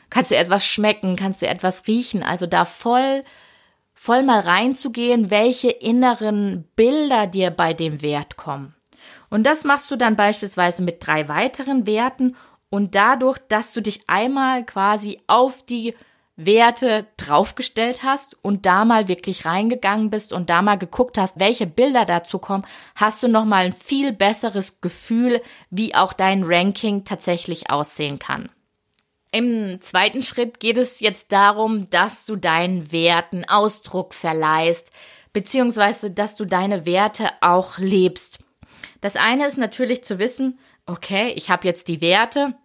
kannst 0.10 0.32
du 0.32 0.36
etwas 0.36 0.66
schmecken, 0.66 1.16
kannst 1.16 1.42
du 1.42 1.48
etwas 1.48 1.88
riechen, 1.88 2.24
also 2.24 2.46
da 2.46 2.66
voll, 2.66 3.24
voll 3.94 4.24
mal 4.24 4.40
reinzugehen, 4.40 5.30
welche 5.30 5.70
inneren 5.70 6.66
Bilder 6.76 7.28
dir 7.28 7.52
bei 7.52 7.74
dem 7.74 8.02
Wert 8.02 8.38
kommen. 8.38 8.76
Und 9.30 9.44
das 9.46 9.64
machst 9.64 9.90
du 9.90 9.96
dann 9.96 10.16
beispielsweise 10.16 10.84
mit 10.84 11.06
drei 11.06 11.28
weiteren 11.28 11.86
Werten 11.86 12.36
und 12.70 12.96
dadurch, 12.96 13.38
dass 13.50 13.74
du 13.74 13.82
dich 13.82 14.08
einmal 14.08 14.66
quasi 14.66 15.20
auf 15.28 15.64
die 15.64 15.94
Werte 16.46 17.08
draufgestellt 17.18 18.04
hast 18.04 18.38
und 18.44 18.66
da 18.66 18.86
mal 18.86 19.08
wirklich 19.08 19.46
reingegangen 19.46 20.10
bist 20.10 20.34
und 20.34 20.50
da 20.50 20.62
mal 20.62 20.78
geguckt 20.78 21.18
hast, 21.18 21.40
welche 21.40 21.68
Bilder 21.68 22.06
dazu 22.06 22.40
kommen, 22.40 22.66
hast 22.96 23.24
du 23.24 23.28
nochmal 23.28 23.66
ein 23.66 23.74
viel 23.74 24.12
besseres 24.12 24.82
Gefühl, 24.82 25.42
wie 25.70 25.96
auch 25.96 26.14
dein 26.14 26.44
Ranking 26.44 27.04
tatsächlich 27.06 27.70
aussehen 27.70 28.20
kann. 28.20 28.50
Im 29.32 29.80
zweiten 29.80 30.22
Schritt 30.22 30.60
geht 30.60 30.78
es 30.78 31.00
jetzt 31.00 31.32
darum, 31.32 31.90
dass 31.90 32.26
du 32.26 32.36
deinen 32.36 32.92
Werten 32.92 33.46
Ausdruck 33.48 34.14
verleihst, 34.14 34.92
beziehungsweise 35.32 36.12
dass 36.12 36.36
du 36.36 36.46
deine 36.46 36.86
Werte 36.86 37.32
auch 37.40 37.78
lebst. 37.78 38.40
Das 39.00 39.16
eine 39.16 39.48
ist 39.48 39.58
natürlich 39.58 40.04
zu 40.04 40.20
wissen, 40.20 40.60
okay, 40.86 41.32
ich 41.36 41.50
habe 41.50 41.68
jetzt 41.68 41.88
die 41.88 42.02
Werte, 42.02 42.56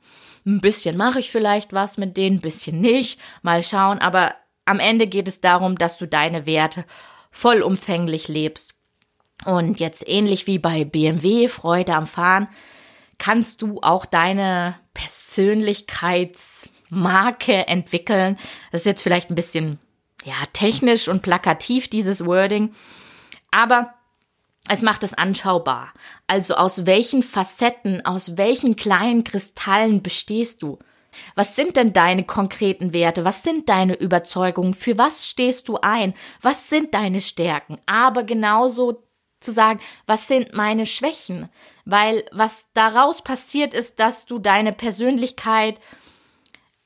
ein 0.47 0.61
bisschen 0.61 0.97
mache 0.97 1.19
ich 1.19 1.31
vielleicht 1.31 1.73
was 1.73 1.99
mit 1.99 2.17
denen, 2.17 2.37
ein 2.37 2.41
bisschen 2.41 2.81
nicht, 2.81 3.21
mal 3.43 3.63
schauen, 3.63 3.99
aber 3.99 4.35
am 4.65 4.79
Ende 4.79 5.07
geht 5.07 5.29
es 5.29 5.41
darum, 5.41 5.77
dass 5.77 5.99
du 5.99 6.07
deine 6.07 6.47
Werte 6.47 6.85
vollumfänglich 7.31 8.29
lebst. 8.29 8.75
Und 9.45 9.81
jetzt 9.81 10.09
ähnlich 10.09 10.47
wie 10.47 10.59
bei 10.59 10.85
BMW, 10.85 11.49
Freude 11.49 11.95
am 11.95 12.07
Fahren, 12.07 12.49
kannst 13.19 13.61
du 13.63 13.81
auch 13.83 14.07
deine 14.07 14.79
Persönlichkeitsmarke 14.95 17.69
entwickeln. 17.69 18.39
Das 18.73 18.81
ist 18.83 18.87
jetzt 18.87 19.03
vielleicht 19.03 19.31
ein 19.31 19.35
bisschen, 19.35 19.79
ja, 20.25 20.37
technisch 20.53 21.09
und 21.09 21.23
plakativ, 21.23 21.89
dieses 21.89 22.25
Wording. 22.25 22.73
Aber 23.51 23.96
es 24.69 24.83
macht 24.83 25.03
es 25.03 25.15
anschaubar. 25.15 25.93
Also 26.27 26.55
aus 26.55 26.87
welchen 26.87 27.23
Facetten, 27.23 28.05
aus 28.05 28.37
welchen 28.37 28.77
kleinen 28.77 29.25
Kristallen 29.25 30.03
bestehst 30.03 30.63
du? 30.63 30.79
Was 31.35 31.57
sind 31.57 31.77
denn 31.77 31.93
deine 31.93 32.25
konkreten 32.25 32.93
Werte? 32.93 33.25
Was 33.25 33.43
sind 33.43 33.69
deine 33.69 33.95
Überzeugungen? 33.95 34.75
Für 34.75 34.99
was 34.99 35.27
stehst 35.29 35.69
du 35.69 35.79
ein? 35.81 36.15
Was 36.43 36.69
sind 36.69 36.95
deine 36.95 37.21
Stärken? 37.21 37.79
Aber 37.87 38.23
genauso 38.23 39.03
zu 39.41 39.53
sagen, 39.53 39.81
was 40.07 40.29
sind 40.29 40.55
meine 40.55 40.87
Schwächen? 40.87 41.49
Weil 41.85 42.25
was 42.33 42.67
daraus 42.75 43.23
passiert 43.23 43.75
ist, 43.75 43.99
dass 43.99 44.27
du 44.27 44.39
deine 44.39 44.73
Persönlichkeit 44.73 45.81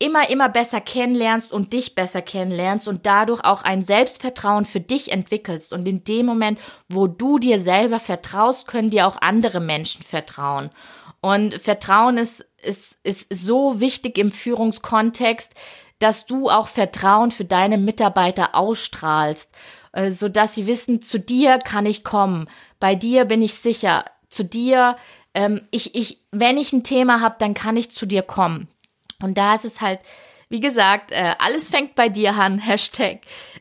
immer, 0.00 0.30
immer 0.30 0.48
besser 0.48 0.80
kennenlernst 0.80 1.52
und 1.52 1.72
dich 1.72 1.94
besser 1.94 2.22
kennenlernst 2.22 2.88
und 2.88 3.06
dadurch 3.06 3.44
auch 3.44 3.62
ein 3.62 3.84
Selbstvertrauen 3.84 4.64
für 4.64 4.80
dich 4.80 5.12
entwickelst. 5.12 5.72
Und 5.72 5.86
in 5.86 6.02
dem 6.02 6.26
Moment, 6.26 6.58
wo 6.88 7.06
du 7.06 7.38
dir 7.38 7.60
selber 7.60 8.00
vertraust, 8.00 8.66
können 8.66 8.90
dir 8.90 9.06
auch 9.06 9.18
andere 9.20 9.60
Menschen 9.60 10.02
vertrauen. 10.02 10.70
Und 11.20 11.60
Vertrauen 11.60 12.16
ist, 12.16 12.40
ist, 12.62 12.98
ist 13.04 13.28
so 13.30 13.78
wichtig 13.78 14.16
im 14.16 14.32
Führungskontext, 14.32 15.52
dass 15.98 16.24
du 16.24 16.48
auch 16.48 16.68
Vertrauen 16.68 17.30
für 17.30 17.44
deine 17.44 17.76
Mitarbeiter 17.76 18.54
ausstrahlst, 18.54 19.50
äh, 19.92 20.10
so 20.12 20.30
dass 20.30 20.54
sie 20.54 20.66
wissen, 20.66 21.02
zu 21.02 21.20
dir 21.20 21.58
kann 21.58 21.84
ich 21.84 22.04
kommen, 22.04 22.48
bei 22.78 22.94
dir 22.94 23.26
bin 23.26 23.42
ich 23.42 23.52
sicher, 23.54 24.06
zu 24.30 24.46
dir, 24.46 24.96
ähm, 25.34 25.60
ich, 25.70 25.94
ich, 25.94 26.22
wenn 26.30 26.56
ich 26.56 26.72
ein 26.72 26.84
Thema 26.84 27.20
habe, 27.20 27.36
dann 27.38 27.52
kann 27.52 27.76
ich 27.76 27.90
zu 27.90 28.06
dir 28.06 28.22
kommen. 28.22 28.68
Und 29.22 29.38
da 29.38 29.54
ist 29.54 29.64
es 29.64 29.80
halt, 29.80 30.00
wie 30.48 30.60
gesagt, 30.60 31.12
äh, 31.12 31.34
alles 31.38 31.68
fängt 31.68 31.94
bei 31.94 32.08
dir 32.08 32.34
an, 32.34 32.58
Hashtag. 32.66 33.20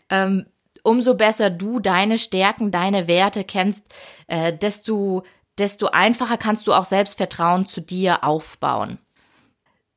Ähm, 0.09 0.45
umso 0.83 1.15
besser 1.15 1.49
du 1.49 1.79
deine 1.79 2.17
Stärken, 2.17 2.71
deine 2.71 3.07
Werte 3.07 3.43
kennst, 3.43 3.85
äh, 4.27 4.53
desto, 4.53 5.23
desto 5.57 5.87
einfacher 5.87 6.37
kannst 6.37 6.67
du 6.67 6.73
auch 6.73 6.85
Selbstvertrauen 6.85 7.65
zu 7.65 7.81
dir 7.81 8.23
aufbauen. 8.23 8.97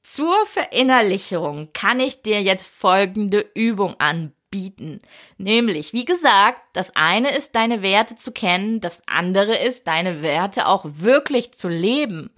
Zur 0.03 0.35
Verinnerlichung 0.47 1.73
kann 1.73 2.01
ich 2.01 2.23
dir 2.23 2.43
jetzt 2.43 2.67
folgende 2.67 3.47
Übung 3.55 3.95
anbieten. 4.01 5.01
Nämlich, 5.39 5.93
wie 5.93 6.05
gesagt, 6.05 6.61
das 6.73 6.97
eine 6.97 7.35
ist, 7.37 7.55
deine 7.55 7.83
Werte 7.83 8.17
zu 8.17 8.33
kennen, 8.33 8.81
das 8.81 9.03
andere 9.07 9.57
ist, 9.57 9.87
deine 9.87 10.23
Werte 10.25 10.67
auch 10.67 10.85
wirklich 10.85 11.55
zu 11.55 11.69
leben. 11.69 12.31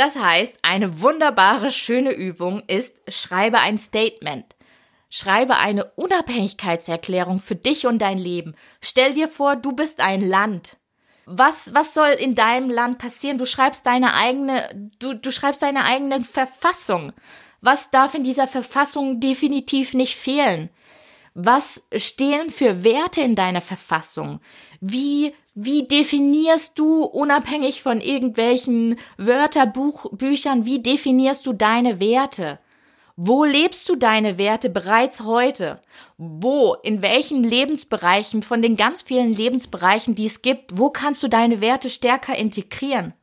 Das 0.00 0.16
heißt, 0.16 0.60
eine 0.62 1.02
wunderbare, 1.02 1.70
schöne 1.70 2.12
Übung 2.12 2.62
ist, 2.68 2.96
schreibe 3.06 3.58
ein 3.58 3.76
Statement. 3.76 4.46
Schreibe 5.10 5.58
eine 5.58 5.92
Unabhängigkeitserklärung 5.94 7.38
für 7.38 7.54
dich 7.54 7.86
und 7.86 7.98
dein 7.98 8.16
Leben. 8.16 8.54
Stell 8.80 9.12
dir 9.12 9.28
vor, 9.28 9.56
du 9.56 9.72
bist 9.72 10.00
ein 10.00 10.22
Land. 10.22 10.78
Was, 11.26 11.74
was 11.74 11.92
soll 11.92 12.12
in 12.12 12.34
deinem 12.34 12.70
Land 12.70 12.96
passieren? 12.96 13.36
Du 13.36 13.44
schreibst 13.44 13.84
deine 13.84 14.14
eigene, 14.14 14.90
du, 15.00 15.12
du 15.12 15.30
schreibst 15.30 15.60
deine 15.60 15.84
eigene 15.84 16.24
Verfassung. 16.24 17.12
Was 17.60 17.90
darf 17.90 18.14
in 18.14 18.24
dieser 18.24 18.48
Verfassung 18.48 19.20
definitiv 19.20 19.92
nicht 19.92 20.16
fehlen? 20.16 20.70
Was 21.34 21.80
stehen 21.94 22.50
für 22.50 22.82
Werte 22.82 23.20
in 23.20 23.36
deiner 23.36 23.60
Verfassung? 23.60 24.40
Wie, 24.80 25.32
wie 25.54 25.86
definierst 25.86 26.78
du, 26.78 27.04
unabhängig 27.04 27.82
von 27.82 28.00
irgendwelchen 28.00 28.98
Wörterbüchern, 29.16 30.64
wie 30.64 30.82
definierst 30.82 31.46
du 31.46 31.52
deine 31.52 32.00
Werte? 32.00 32.58
Wo 33.22 33.44
lebst 33.44 33.88
du 33.88 33.96
deine 33.96 34.38
Werte 34.38 34.70
bereits 34.70 35.20
heute? 35.20 35.82
Wo, 36.16 36.74
in 36.82 37.02
welchen 37.02 37.44
Lebensbereichen 37.44 38.42
von 38.42 38.62
den 38.62 38.76
ganz 38.76 39.02
vielen 39.02 39.34
Lebensbereichen, 39.34 40.14
die 40.14 40.26
es 40.26 40.42
gibt, 40.42 40.78
wo 40.78 40.90
kannst 40.90 41.22
du 41.22 41.28
deine 41.28 41.60
Werte 41.60 41.90
stärker 41.90 42.34
integrieren? 42.34 43.14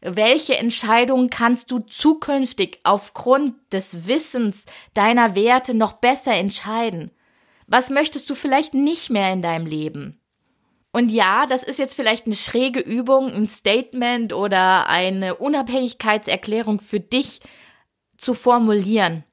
Welche 0.00 0.56
Entscheidungen 0.56 1.28
kannst 1.28 1.70
du 1.70 1.80
zukünftig 1.80 2.78
aufgrund 2.84 3.54
des 3.72 4.06
Wissens 4.06 4.64
deiner 4.94 5.34
Werte 5.34 5.74
noch 5.74 5.94
besser 5.94 6.34
entscheiden? 6.34 7.10
Was 7.66 7.90
möchtest 7.90 8.30
du 8.30 8.34
vielleicht 8.34 8.74
nicht 8.74 9.10
mehr 9.10 9.32
in 9.32 9.42
deinem 9.42 9.66
Leben? 9.66 10.20
Und 10.92 11.10
ja, 11.10 11.46
das 11.46 11.62
ist 11.62 11.78
jetzt 11.78 11.94
vielleicht 11.94 12.26
eine 12.26 12.36
schräge 12.36 12.80
Übung, 12.80 13.30
ein 13.30 13.48
Statement 13.48 14.32
oder 14.32 14.88
eine 14.88 15.34
Unabhängigkeitserklärung 15.34 16.80
für 16.80 17.00
dich, 17.00 17.40
zu 18.16 18.34
formulieren. 18.34 19.24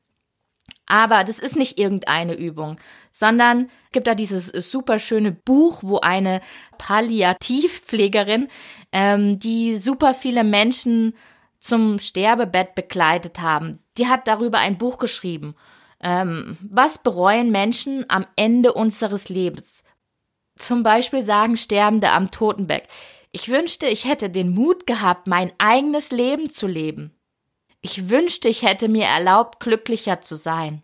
Aber 0.85 1.23
das 1.23 1.39
ist 1.39 1.55
nicht 1.55 1.79
irgendeine 1.79 2.33
Übung, 2.33 2.77
sondern 3.11 3.69
es 3.85 3.91
gibt 3.93 4.07
da 4.07 4.15
dieses 4.15 4.47
super 4.47 4.99
schöne 4.99 5.31
Buch, 5.31 5.79
wo 5.81 5.99
eine 5.99 6.41
Palliativpflegerin, 6.77 8.49
ähm, 8.91 9.39
die 9.39 9.77
super 9.77 10.13
viele 10.13 10.43
Menschen 10.43 11.15
zum 11.59 11.99
Sterbebett 11.99 12.75
begleitet 12.75 13.39
haben, 13.39 13.79
die 13.97 14.07
hat 14.07 14.27
darüber 14.27 14.59
ein 14.59 14.77
Buch 14.77 14.97
geschrieben. 14.97 15.55
Ähm, 16.03 16.57
was 16.61 16.97
bereuen 16.97 17.49
Menschen 17.49 18.05
am 18.09 18.25
Ende 18.35 18.73
unseres 18.73 19.29
Lebens? 19.29 19.83
Zum 20.55 20.83
Beispiel 20.83 21.23
sagen 21.23 21.57
Sterbende 21.57 22.11
am 22.11 22.29
Totenbett, 22.29 22.83
ich 23.31 23.49
wünschte, 23.49 23.87
ich 23.87 24.05
hätte 24.05 24.29
den 24.29 24.53
Mut 24.53 24.85
gehabt, 24.85 25.25
mein 25.25 25.51
eigenes 25.57 26.11
Leben 26.11 26.51
zu 26.51 26.67
leben. 26.67 27.15
Ich 27.81 28.09
wünschte, 28.09 28.47
ich 28.47 28.61
hätte 28.61 28.87
mir 28.87 29.05
erlaubt, 29.05 29.59
glücklicher 29.59 30.21
zu 30.21 30.35
sein. 30.35 30.83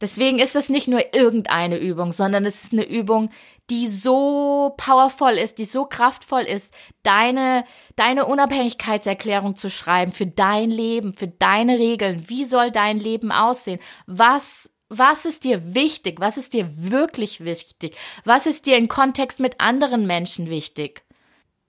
Deswegen 0.00 0.38
ist 0.38 0.56
es 0.56 0.68
nicht 0.68 0.88
nur 0.88 1.14
irgendeine 1.14 1.78
Übung, 1.78 2.12
sondern 2.12 2.46
es 2.46 2.64
ist 2.64 2.72
eine 2.72 2.86
Übung, 2.86 3.30
die 3.70 3.88
so 3.88 4.74
powerful 4.76 5.32
ist, 5.32 5.58
die 5.58 5.64
so 5.64 5.84
kraftvoll 5.84 6.42
ist, 6.42 6.72
deine, 7.02 7.64
deine 7.96 8.26
Unabhängigkeitserklärung 8.26 9.56
zu 9.56 9.70
schreiben 9.70 10.12
für 10.12 10.26
dein 10.26 10.70
Leben, 10.70 11.14
für 11.14 11.28
deine 11.28 11.78
Regeln. 11.78 12.28
Wie 12.28 12.44
soll 12.44 12.70
dein 12.70 13.00
Leben 13.00 13.32
aussehen? 13.32 13.80
Was, 14.06 14.70
was 14.88 15.24
ist 15.24 15.44
dir 15.44 15.74
wichtig? 15.74 16.20
Was 16.20 16.36
ist 16.36 16.52
dir 16.52 16.68
wirklich 16.76 17.44
wichtig? 17.44 17.96
Was 18.24 18.46
ist 18.46 18.66
dir 18.66 18.76
in 18.76 18.88
Kontext 18.88 19.40
mit 19.40 19.60
anderen 19.60 20.06
Menschen 20.06 20.48
wichtig? 20.48 21.04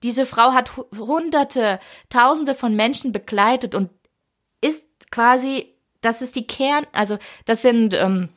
Diese 0.04 0.26
Frau 0.26 0.52
hat 0.52 0.76
hunderte, 0.96 1.80
tausende 2.08 2.54
von 2.54 2.76
Menschen 2.76 3.10
begleitet 3.10 3.74
und 3.74 3.90
ist 4.60 5.10
quasi, 5.10 5.74
das 6.00 6.22
ist 6.22 6.36
die 6.36 6.46
Kern, 6.46 6.86
also 6.92 7.18
das 7.44 7.62
sind 7.62 7.94
ähm, 7.94 8.28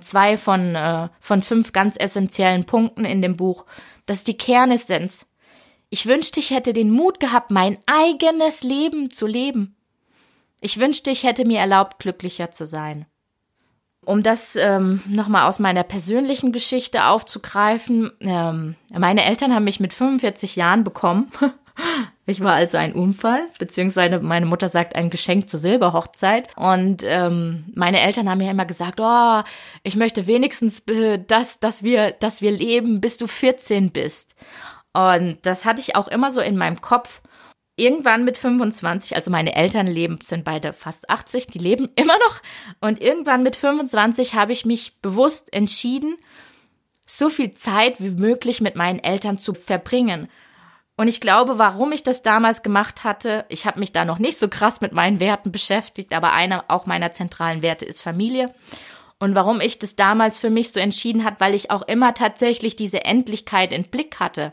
zwei 0.00 0.36
von, 0.36 0.74
äh, 0.74 1.08
von 1.20 1.42
fünf 1.42 1.72
ganz 1.72 1.96
essentiellen 1.98 2.64
Punkten 2.64 3.04
in 3.04 3.22
dem 3.22 3.36
Buch. 3.36 3.66
Das 4.06 4.18
ist 4.18 4.28
die 4.28 4.38
Kernessenz. 4.38 5.26
Ich 5.88 6.06
wünschte, 6.06 6.40
ich 6.40 6.50
hätte 6.50 6.72
den 6.72 6.90
Mut 6.90 7.20
gehabt, 7.20 7.50
mein 7.50 7.78
eigenes 7.86 8.62
Leben 8.62 9.10
zu 9.10 9.26
leben. 9.26 9.76
Ich 10.60 10.80
wünschte, 10.80 11.10
ich 11.10 11.22
hätte 11.22 11.44
mir 11.44 11.60
erlaubt, 11.60 11.98
glücklicher 11.98 12.50
zu 12.50 12.66
sein. 12.66 13.06
Um 14.04 14.22
das 14.22 14.56
ähm, 14.56 15.02
nochmal 15.08 15.48
aus 15.48 15.58
meiner 15.58 15.82
persönlichen 15.82 16.52
Geschichte 16.52 17.04
aufzugreifen, 17.06 18.12
ähm, 18.20 18.76
meine 18.92 19.24
Eltern 19.24 19.54
haben 19.54 19.64
mich 19.64 19.80
mit 19.80 19.92
45 19.92 20.56
Jahren 20.56 20.84
bekommen. 20.84 21.30
Ich 22.28 22.40
war 22.40 22.54
also 22.54 22.78
ein 22.78 22.92
Unfall, 22.92 23.46
beziehungsweise 23.58 24.18
meine 24.18 24.46
Mutter 24.46 24.68
sagt 24.68 24.96
ein 24.96 25.10
Geschenk 25.10 25.48
zur 25.48 25.60
Silberhochzeit. 25.60 26.48
Und 26.56 27.02
ähm, 27.04 27.66
meine 27.74 28.00
Eltern 28.00 28.28
haben 28.28 28.38
mir 28.38 28.50
immer 28.50 28.66
gesagt, 28.66 28.98
oh, 29.00 29.42
ich 29.84 29.94
möchte 29.94 30.26
wenigstens, 30.26 30.82
dass, 31.28 31.60
dass, 31.60 31.82
wir, 31.84 32.10
dass 32.12 32.42
wir 32.42 32.50
leben, 32.50 33.00
bis 33.00 33.16
du 33.16 33.28
14 33.28 33.92
bist. 33.92 34.34
Und 34.92 35.38
das 35.42 35.64
hatte 35.64 35.80
ich 35.80 35.94
auch 35.94 36.08
immer 36.08 36.32
so 36.32 36.40
in 36.40 36.56
meinem 36.56 36.80
Kopf. 36.80 37.20
Irgendwann 37.76 38.24
mit 38.24 38.38
25, 38.38 39.14
also 39.14 39.30
meine 39.30 39.54
Eltern 39.54 39.86
leben, 39.86 40.18
sind 40.22 40.44
beide 40.44 40.72
fast 40.72 41.10
80, 41.10 41.46
die 41.46 41.58
leben 41.58 41.90
immer 41.96 42.18
noch. 42.18 42.42
Und 42.80 43.00
irgendwann 43.00 43.42
mit 43.42 43.54
25 43.54 44.34
habe 44.34 44.52
ich 44.52 44.64
mich 44.64 45.00
bewusst 45.00 45.52
entschieden, 45.52 46.16
so 47.06 47.28
viel 47.28 47.54
Zeit 47.54 48.00
wie 48.00 48.10
möglich 48.10 48.60
mit 48.60 48.74
meinen 48.74 48.98
Eltern 48.98 49.38
zu 49.38 49.54
verbringen. 49.54 50.28
Und 50.96 51.08
ich 51.08 51.20
glaube, 51.20 51.58
warum 51.58 51.92
ich 51.92 52.02
das 52.02 52.22
damals 52.22 52.62
gemacht 52.62 53.04
hatte, 53.04 53.44
ich 53.50 53.66
habe 53.66 53.78
mich 53.80 53.92
da 53.92 54.04
noch 54.06 54.18
nicht 54.18 54.38
so 54.38 54.48
krass 54.48 54.80
mit 54.80 54.92
meinen 54.92 55.20
Werten 55.20 55.52
beschäftigt, 55.52 56.14
aber 56.14 56.32
einer 56.32 56.64
auch 56.68 56.86
meiner 56.86 57.12
zentralen 57.12 57.60
Werte 57.60 57.84
ist 57.84 58.00
Familie. 58.00 58.54
Und 59.18 59.34
warum 59.34 59.60
ich 59.60 59.78
das 59.78 59.96
damals 59.96 60.38
für 60.38 60.50
mich 60.50 60.72
so 60.72 60.80
entschieden 60.80 61.24
hat, 61.24 61.40
weil 61.40 61.54
ich 61.54 61.70
auch 61.70 61.82
immer 61.82 62.14
tatsächlich 62.14 62.76
diese 62.76 63.04
Endlichkeit 63.04 63.72
in 63.72 63.84
Blick 63.84 64.20
hatte. 64.20 64.52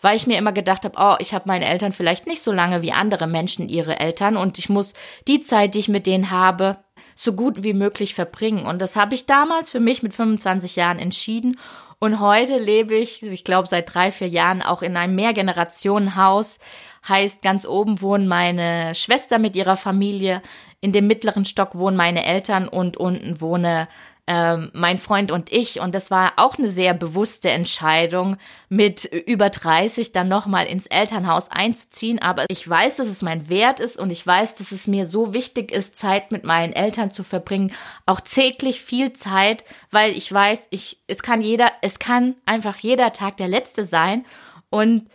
Weil 0.00 0.16
ich 0.16 0.26
mir 0.26 0.38
immer 0.38 0.52
gedacht 0.52 0.84
habe, 0.84 0.96
oh, 0.98 1.16
ich 1.18 1.34
habe 1.34 1.44
meine 1.46 1.66
Eltern 1.66 1.92
vielleicht 1.92 2.26
nicht 2.26 2.40
so 2.40 2.52
lange 2.52 2.82
wie 2.82 2.92
andere 2.92 3.26
Menschen 3.26 3.68
ihre 3.68 4.00
Eltern 4.00 4.36
und 4.36 4.58
ich 4.58 4.68
muss 4.68 4.94
die 5.28 5.40
Zeit, 5.40 5.74
die 5.74 5.80
ich 5.80 5.88
mit 5.88 6.06
denen 6.06 6.30
habe, 6.30 6.78
so 7.14 7.34
gut 7.34 7.62
wie 7.62 7.74
möglich 7.74 8.14
verbringen. 8.14 8.64
Und 8.64 8.80
das 8.80 8.96
habe 8.96 9.14
ich 9.14 9.26
damals 9.26 9.70
für 9.70 9.80
mich 9.80 10.02
mit 10.02 10.14
25 10.14 10.76
Jahren 10.76 10.98
entschieden. 10.98 11.58
Und 12.02 12.18
heute 12.18 12.56
lebe 12.56 12.94
ich, 12.94 13.22
ich 13.22 13.44
glaube 13.44 13.68
seit 13.68 13.94
drei, 13.94 14.10
vier 14.10 14.28
Jahren 14.28 14.62
auch 14.62 14.80
in 14.80 14.96
einem 14.96 15.14
Mehrgenerationenhaus. 15.16 16.58
Heißt, 17.06 17.42
ganz 17.42 17.66
oben 17.66 18.00
wohnen 18.00 18.26
meine 18.26 18.94
Schwester 18.94 19.38
mit 19.38 19.54
ihrer 19.54 19.76
Familie, 19.76 20.40
in 20.80 20.92
dem 20.92 21.06
mittleren 21.06 21.44
Stock 21.44 21.76
wohnen 21.76 21.98
meine 21.98 22.24
Eltern 22.24 22.68
und 22.68 22.96
unten 22.96 23.42
wohne 23.42 23.86
ähm, 24.32 24.70
mein 24.72 24.98
Freund 24.98 25.32
und 25.32 25.50
ich. 25.50 25.80
Und 25.80 25.92
das 25.92 26.12
war 26.12 26.34
auch 26.36 26.56
eine 26.56 26.68
sehr 26.68 26.94
bewusste 26.94 27.50
Entscheidung, 27.50 28.36
mit 28.68 29.04
über 29.04 29.50
30 29.50 30.12
dann 30.12 30.28
nochmal 30.28 30.66
ins 30.66 30.86
Elternhaus 30.86 31.50
einzuziehen. 31.50 32.20
Aber 32.20 32.44
ich 32.48 32.68
weiß, 32.68 32.94
dass 32.94 33.08
es 33.08 33.22
mein 33.22 33.48
Wert 33.48 33.80
ist 33.80 33.98
und 33.98 34.10
ich 34.10 34.24
weiß, 34.24 34.54
dass 34.54 34.70
es 34.70 34.86
mir 34.86 35.06
so 35.06 35.34
wichtig 35.34 35.72
ist, 35.72 35.98
Zeit 35.98 36.30
mit 36.30 36.44
meinen 36.44 36.72
Eltern 36.72 37.10
zu 37.10 37.24
verbringen. 37.24 37.72
Auch 38.06 38.20
täglich 38.20 38.82
viel 38.82 39.12
Zeit, 39.14 39.64
weil 39.90 40.16
ich 40.16 40.32
weiß, 40.32 40.68
ich, 40.70 40.98
es 41.08 41.24
kann 41.24 41.42
jeder, 41.42 41.72
es 41.82 41.98
kann 41.98 42.36
einfach 42.46 42.76
jeder 42.76 43.12
Tag 43.12 43.36
der 43.36 43.48
letzte 43.48 43.82
sein. 43.82 44.24
Und 44.68 45.08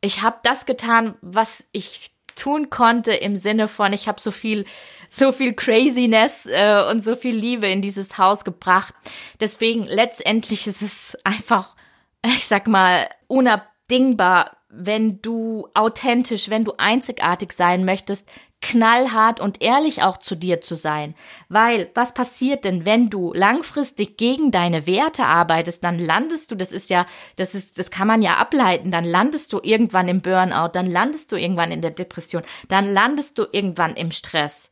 ich 0.00 0.22
habe 0.22 0.38
das 0.44 0.64
getan, 0.64 1.16
was 1.22 1.64
ich 1.72 2.12
tun 2.36 2.70
konnte 2.70 3.14
im 3.14 3.34
Sinne 3.34 3.66
von, 3.66 3.92
ich 3.92 4.06
habe 4.06 4.20
so 4.20 4.30
viel 4.30 4.64
so 5.10 5.32
viel 5.32 5.52
Craziness 5.52 6.46
äh, 6.46 6.84
und 6.90 7.02
so 7.02 7.16
viel 7.16 7.36
Liebe 7.36 7.68
in 7.68 7.82
dieses 7.82 8.16
Haus 8.16 8.44
gebracht. 8.44 8.94
Deswegen 9.40 9.84
letztendlich 9.84 10.66
ist 10.66 10.82
es 10.82 11.18
einfach, 11.24 11.76
ich 12.24 12.46
sag 12.46 12.68
mal, 12.68 13.08
unabdingbar, 13.26 14.56
wenn 14.70 15.20
du 15.20 15.68
authentisch, 15.74 16.48
wenn 16.48 16.64
du 16.64 16.74
einzigartig 16.78 17.52
sein 17.52 17.84
möchtest, 17.84 18.28
knallhart 18.60 19.40
und 19.40 19.62
ehrlich 19.62 20.02
auch 20.02 20.18
zu 20.18 20.36
dir 20.36 20.60
zu 20.60 20.74
sein. 20.74 21.14
Weil, 21.48 21.90
was 21.94 22.12
passiert 22.12 22.64
denn, 22.64 22.84
wenn 22.84 23.08
du 23.08 23.32
langfristig 23.32 24.16
gegen 24.16 24.50
deine 24.50 24.86
Werte 24.86 25.24
arbeitest, 25.24 25.82
dann 25.82 25.98
landest 25.98 26.50
du, 26.50 26.56
das 26.56 26.70
ist 26.70 26.90
ja, 26.90 27.06
das 27.36 27.54
ist, 27.54 27.78
das 27.78 27.90
kann 27.90 28.06
man 28.06 28.22
ja 28.22 28.34
ableiten, 28.34 28.90
dann 28.90 29.04
landest 29.04 29.52
du 29.52 29.60
irgendwann 29.62 30.08
im 30.08 30.20
Burnout, 30.20 30.70
dann 30.74 30.86
landest 30.86 31.32
du 31.32 31.36
irgendwann 31.36 31.72
in 31.72 31.80
der 31.80 31.90
Depression, 31.90 32.42
dann 32.68 32.88
landest 32.88 33.38
du 33.38 33.46
irgendwann 33.50 33.96
im 33.96 34.10
Stress. 34.10 34.69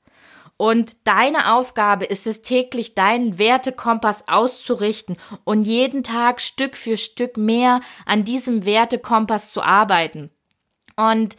Und 0.59 0.97
deine 1.05 1.55
Aufgabe 1.55 2.05
ist 2.05 2.27
es 2.27 2.43
täglich, 2.43 2.97
deinen 2.97 3.39
Wertekompass 3.39 4.27
auszurichten 4.27 5.17
und 5.45 5.63
jeden 5.63 6.03
Tag 6.03 6.41
Stück 6.41 6.77
für 6.77 6.97
Stück 6.97 7.37
mehr 7.37 7.81
an 8.07 8.25
diesem 8.25 8.67
Wertekompass 8.67 9.53
zu 9.53 9.63
arbeiten. 9.63 10.31
Und 10.97 11.37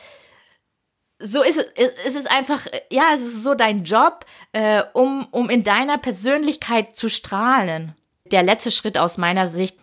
so 1.19 1.43
ist 1.43 1.57
es, 1.57 1.91
es 2.05 2.15
ist 2.15 2.31
einfach, 2.31 2.65
ja, 2.89 3.09
es 3.13 3.19
ist 3.19 3.43
so 3.43 3.55
dein 3.55 3.83
Job, 3.83 4.25
äh, 4.53 4.83
um, 4.93 5.27
um 5.31 5.49
in 5.49 5.65
deiner 5.65 5.97
Persönlichkeit 5.97 6.95
zu 6.95 7.09
strahlen. 7.09 7.93
Der 8.31 8.41
letzte 8.41 8.71
Schritt 8.71 8.97
aus 8.97 9.17
meiner 9.17 9.49
Sicht 9.49 9.77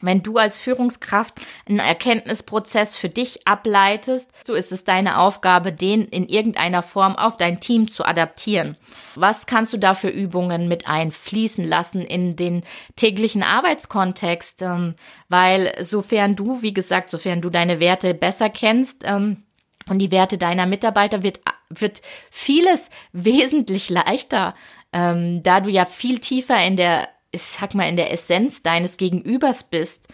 wenn 0.00 0.22
du 0.22 0.36
als 0.36 0.58
Führungskraft 0.58 1.34
einen 1.66 1.78
Erkenntnisprozess 1.78 2.96
für 2.96 3.08
dich 3.08 3.46
ableitest, 3.46 4.30
so 4.44 4.54
ist 4.54 4.70
es 4.70 4.84
deine 4.84 5.18
Aufgabe, 5.18 5.72
den 5.72 6.04
in 6.04 6.28
irgendeiner 6.28 6.82
Form 6.82 7.16
auf 7.16 7.36
dein 7.36 7.60
Team 7.60 7.90
zu 7.90 8.04
adaptieren. 8.04 8.76
Was 9.14 9.46
kannst 9.46 9.72
du 9.72 9.78
da 9.78 9.94
für 9.94 10.08
Übungen 10.08 10.68
mit 10.68 10.86
einfließen 10.86 11.64
lassen 11.64 12.02
in 12.02 12.36
den 12.36 12.62
täglichen 12.96 13.42
Arbeitskontext? 13.42 14.62
Ähm, 14.62 14.94
weil 15.28 15.74
sofern 15.80 16.36
du, 16.36 16.60
wie 16.62 16.74
gesagt, 16.74 17.08
sofern 17.08 17.40
du 17.40 17.48
deine 17.48 17.80
Werte 17.80 18.12
besser 18.12 18.50
kennst, 18.50 19.02
ähm, 19.04 19.42
und 19.88 20.00
die 20.00 20.10
Werte 20.10 20.36
deiner 20.36 20.66
Mitarbeiter 20.66 21.22
wird, 21.22 21.40
wird 21.70 22.02
vieles 22.30 22.90
wesentlich 23.12 23.88
leichter, 23.88 24.54
ähm, 24.92 25.42
da 25.42 25.60
du 25.60 25.70
ja 25.70 25.84
viel 25.84 26.18
tiefer 26.18 26.62
in 26.64 26.76
der 26.76 27.08
ich 27.36 27.42
sag 27.42 27.74
mal, 27.74 27.88
in 27.88 27.96
der 27.96 28.12
Essenz 28.12 28.62
deines 28.62 28.96
Gegenübers 28.96 29.64
bist. 29.64 30.08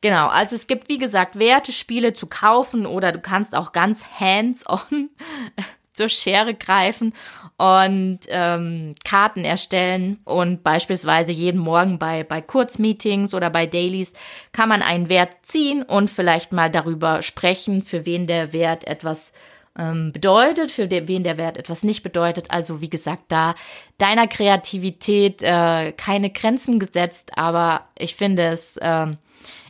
Genau, 0.00 0.28
also 0.28 0.56
es 0.56 0.66
gibt, 0.66 0.88
wie 0.88 0.98
gesagt, 0.98 1.38
Wertespiele 1.38 2.12
zu 2.12 2.26
kaufen 2.26 2.86
oder 2.86 3.12
du 3.12 3.20
kannst 3.20 3.54
auch 3.54 3.72
ganz 3.72 4.04
hands-on 4.18 5.10
zur 5.92 6.08
Schere 6.08 6.54
greifen 6.54 7.14
und 7.56 8.20
ähm, 8.28 8.94
Karten 9.04 9.44
erstellen 9.44 10.20
und 10.24 10.62
beispielsweise 10.62 11.32
jeden 11.32 11.60
Morgen 11.60 11.98
bei, 11.98 12.22
bei 12.22 12.42
Kurzmeetings 12.42 13.32
oder 13.32 13.48
bei 13.48 13.66
Dailies 13.66 14.12
kann 14.52 14.68
man 14.68 14.82
einen 14.82 15.08
Wert 15.08 15.36
ziehen 15.40 15.82
und 15.82 16.10
vielleicht 16.10 16.52
mal 16.52 16.70
darüber 16.70 17.22
sprechen, 17.22 17.80
für 17.80 18.04
wen 18.04 18.26
der 18.26 18.52
Wert 18.52 18.86
etwas 18.86 19.32
ähm, 19.78 20.12
bedeutet, 20.12 20.70
für 20.70 20.88
den, 20.88 21.08
wen 21.08 21.24
der 21.24 21.38
Wert 21.38 21.56
etwas 21.56 21.82
nicht 21.82 22.02
bedeutet. 22.02 22.50
Also 22.50 22.80
wie 22.80 22.90
gesagt, 22.90 23.24
da 23.28 23.54
deiner 23.98 24.26
Kreativität 24.26 25.42
äh, 25.42 25.92
keine 25.92 26.30
Grenzen 26.30 26.78
gesetzt, 26.78 27.32
aber 27.36 27.86
ich 27.98 28.14
finde 28.14 28.44
es 28.46 28.76
äh, 28.78 29.06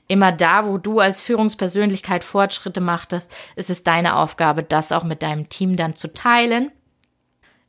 immer 0.08 0.32
da, 0.32 0.66
wo 0.66 0.78
du 0.78 1.00
als 1.00 1.20
Führungspersönlichkeit 1.20 2.24
Fortschritte 2.24 2.80
machtest, 2.80 3.34
ist 3.56 3.70
es 3.70 3.82
deine 3.82 4.16
Aufgabe, 4.16 4.62
das 4.62 4.92
auch 4.92 5.04
mit 5.04 5.22
deinem 5.22 5.48
Team 5.48 5.76
dann 5.76 5.94
zu 5.94 6.12
teilen. 6.12 6.70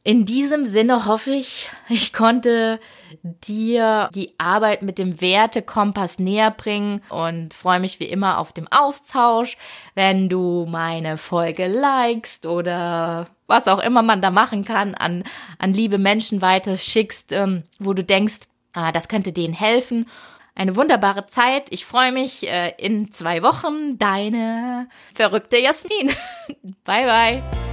In 0.07 0.23
diesem 0.23 0.65
Sinne 0.65 1.05
hoffe 1.05 1.31
ich, 1.31 1.69
ich 1.89 2.13
konnte 2.13 2.79
dir 3.23 4.09
die 4.15 4.35
Arbeit 4.37 4.81
mit 4.81 4.99
dem 4.99 5.19
Wertekompass 5.19 6.17
näher 6.17 6.49
bringen 6.49 7.01
und 7.09 7.53
freue 7.53 7.81
mich 7.81 7.99
wie 7.99 8.05
immer 8.05 8.37
auf 8.37 8.53
dem 8.53 8.69
Austausch, 8.71 9.57
wenn 9.95 10.29
du 10.29 10.65
meine 10.65 11.17
Folge 11.17 11.67
likest 11.67 12.45
oder 12.45 13.27
was 13.47 13.67
auch 13.67 13.79
immer 13.79 14.01
man 14.01 14.21
da 14.21 14.31
machen 14.31 14.63
kann, 14.63 14.95
an, 14.95 15.25
an 15.59 15.73
liebe 15.73 15.97
Menschen 15.97 16.41
weiter 16.41 16.77
schickst, 16.77 17.33
ähm, 17.33 17.63
wo 17.77 17.93
du 17.93 18.01
denkst, 18.05 18.47
ah, 18.71 18.93
das 18.93 19.09
könnte 19.09 19.33
denen 19.33 19.53
helfen. 19.53 20.05
Eine 20.55 20.77
wunderbare 20.77 21.25
Zeit. 21.25 21.65
Ich 21.69 21.85
freue 21.85 22.13
mich 22.13 22.47
äh, 22.47 22.71
in 22.77 23.11
zwei 23.11 23.43
Wochen. 23.43 23.99
Deine 23.99 24.87
verrückte 25.13 25.57
Jasmin. 25.57 26.09
bye 26.85 27.03
bye. 27.03 27.66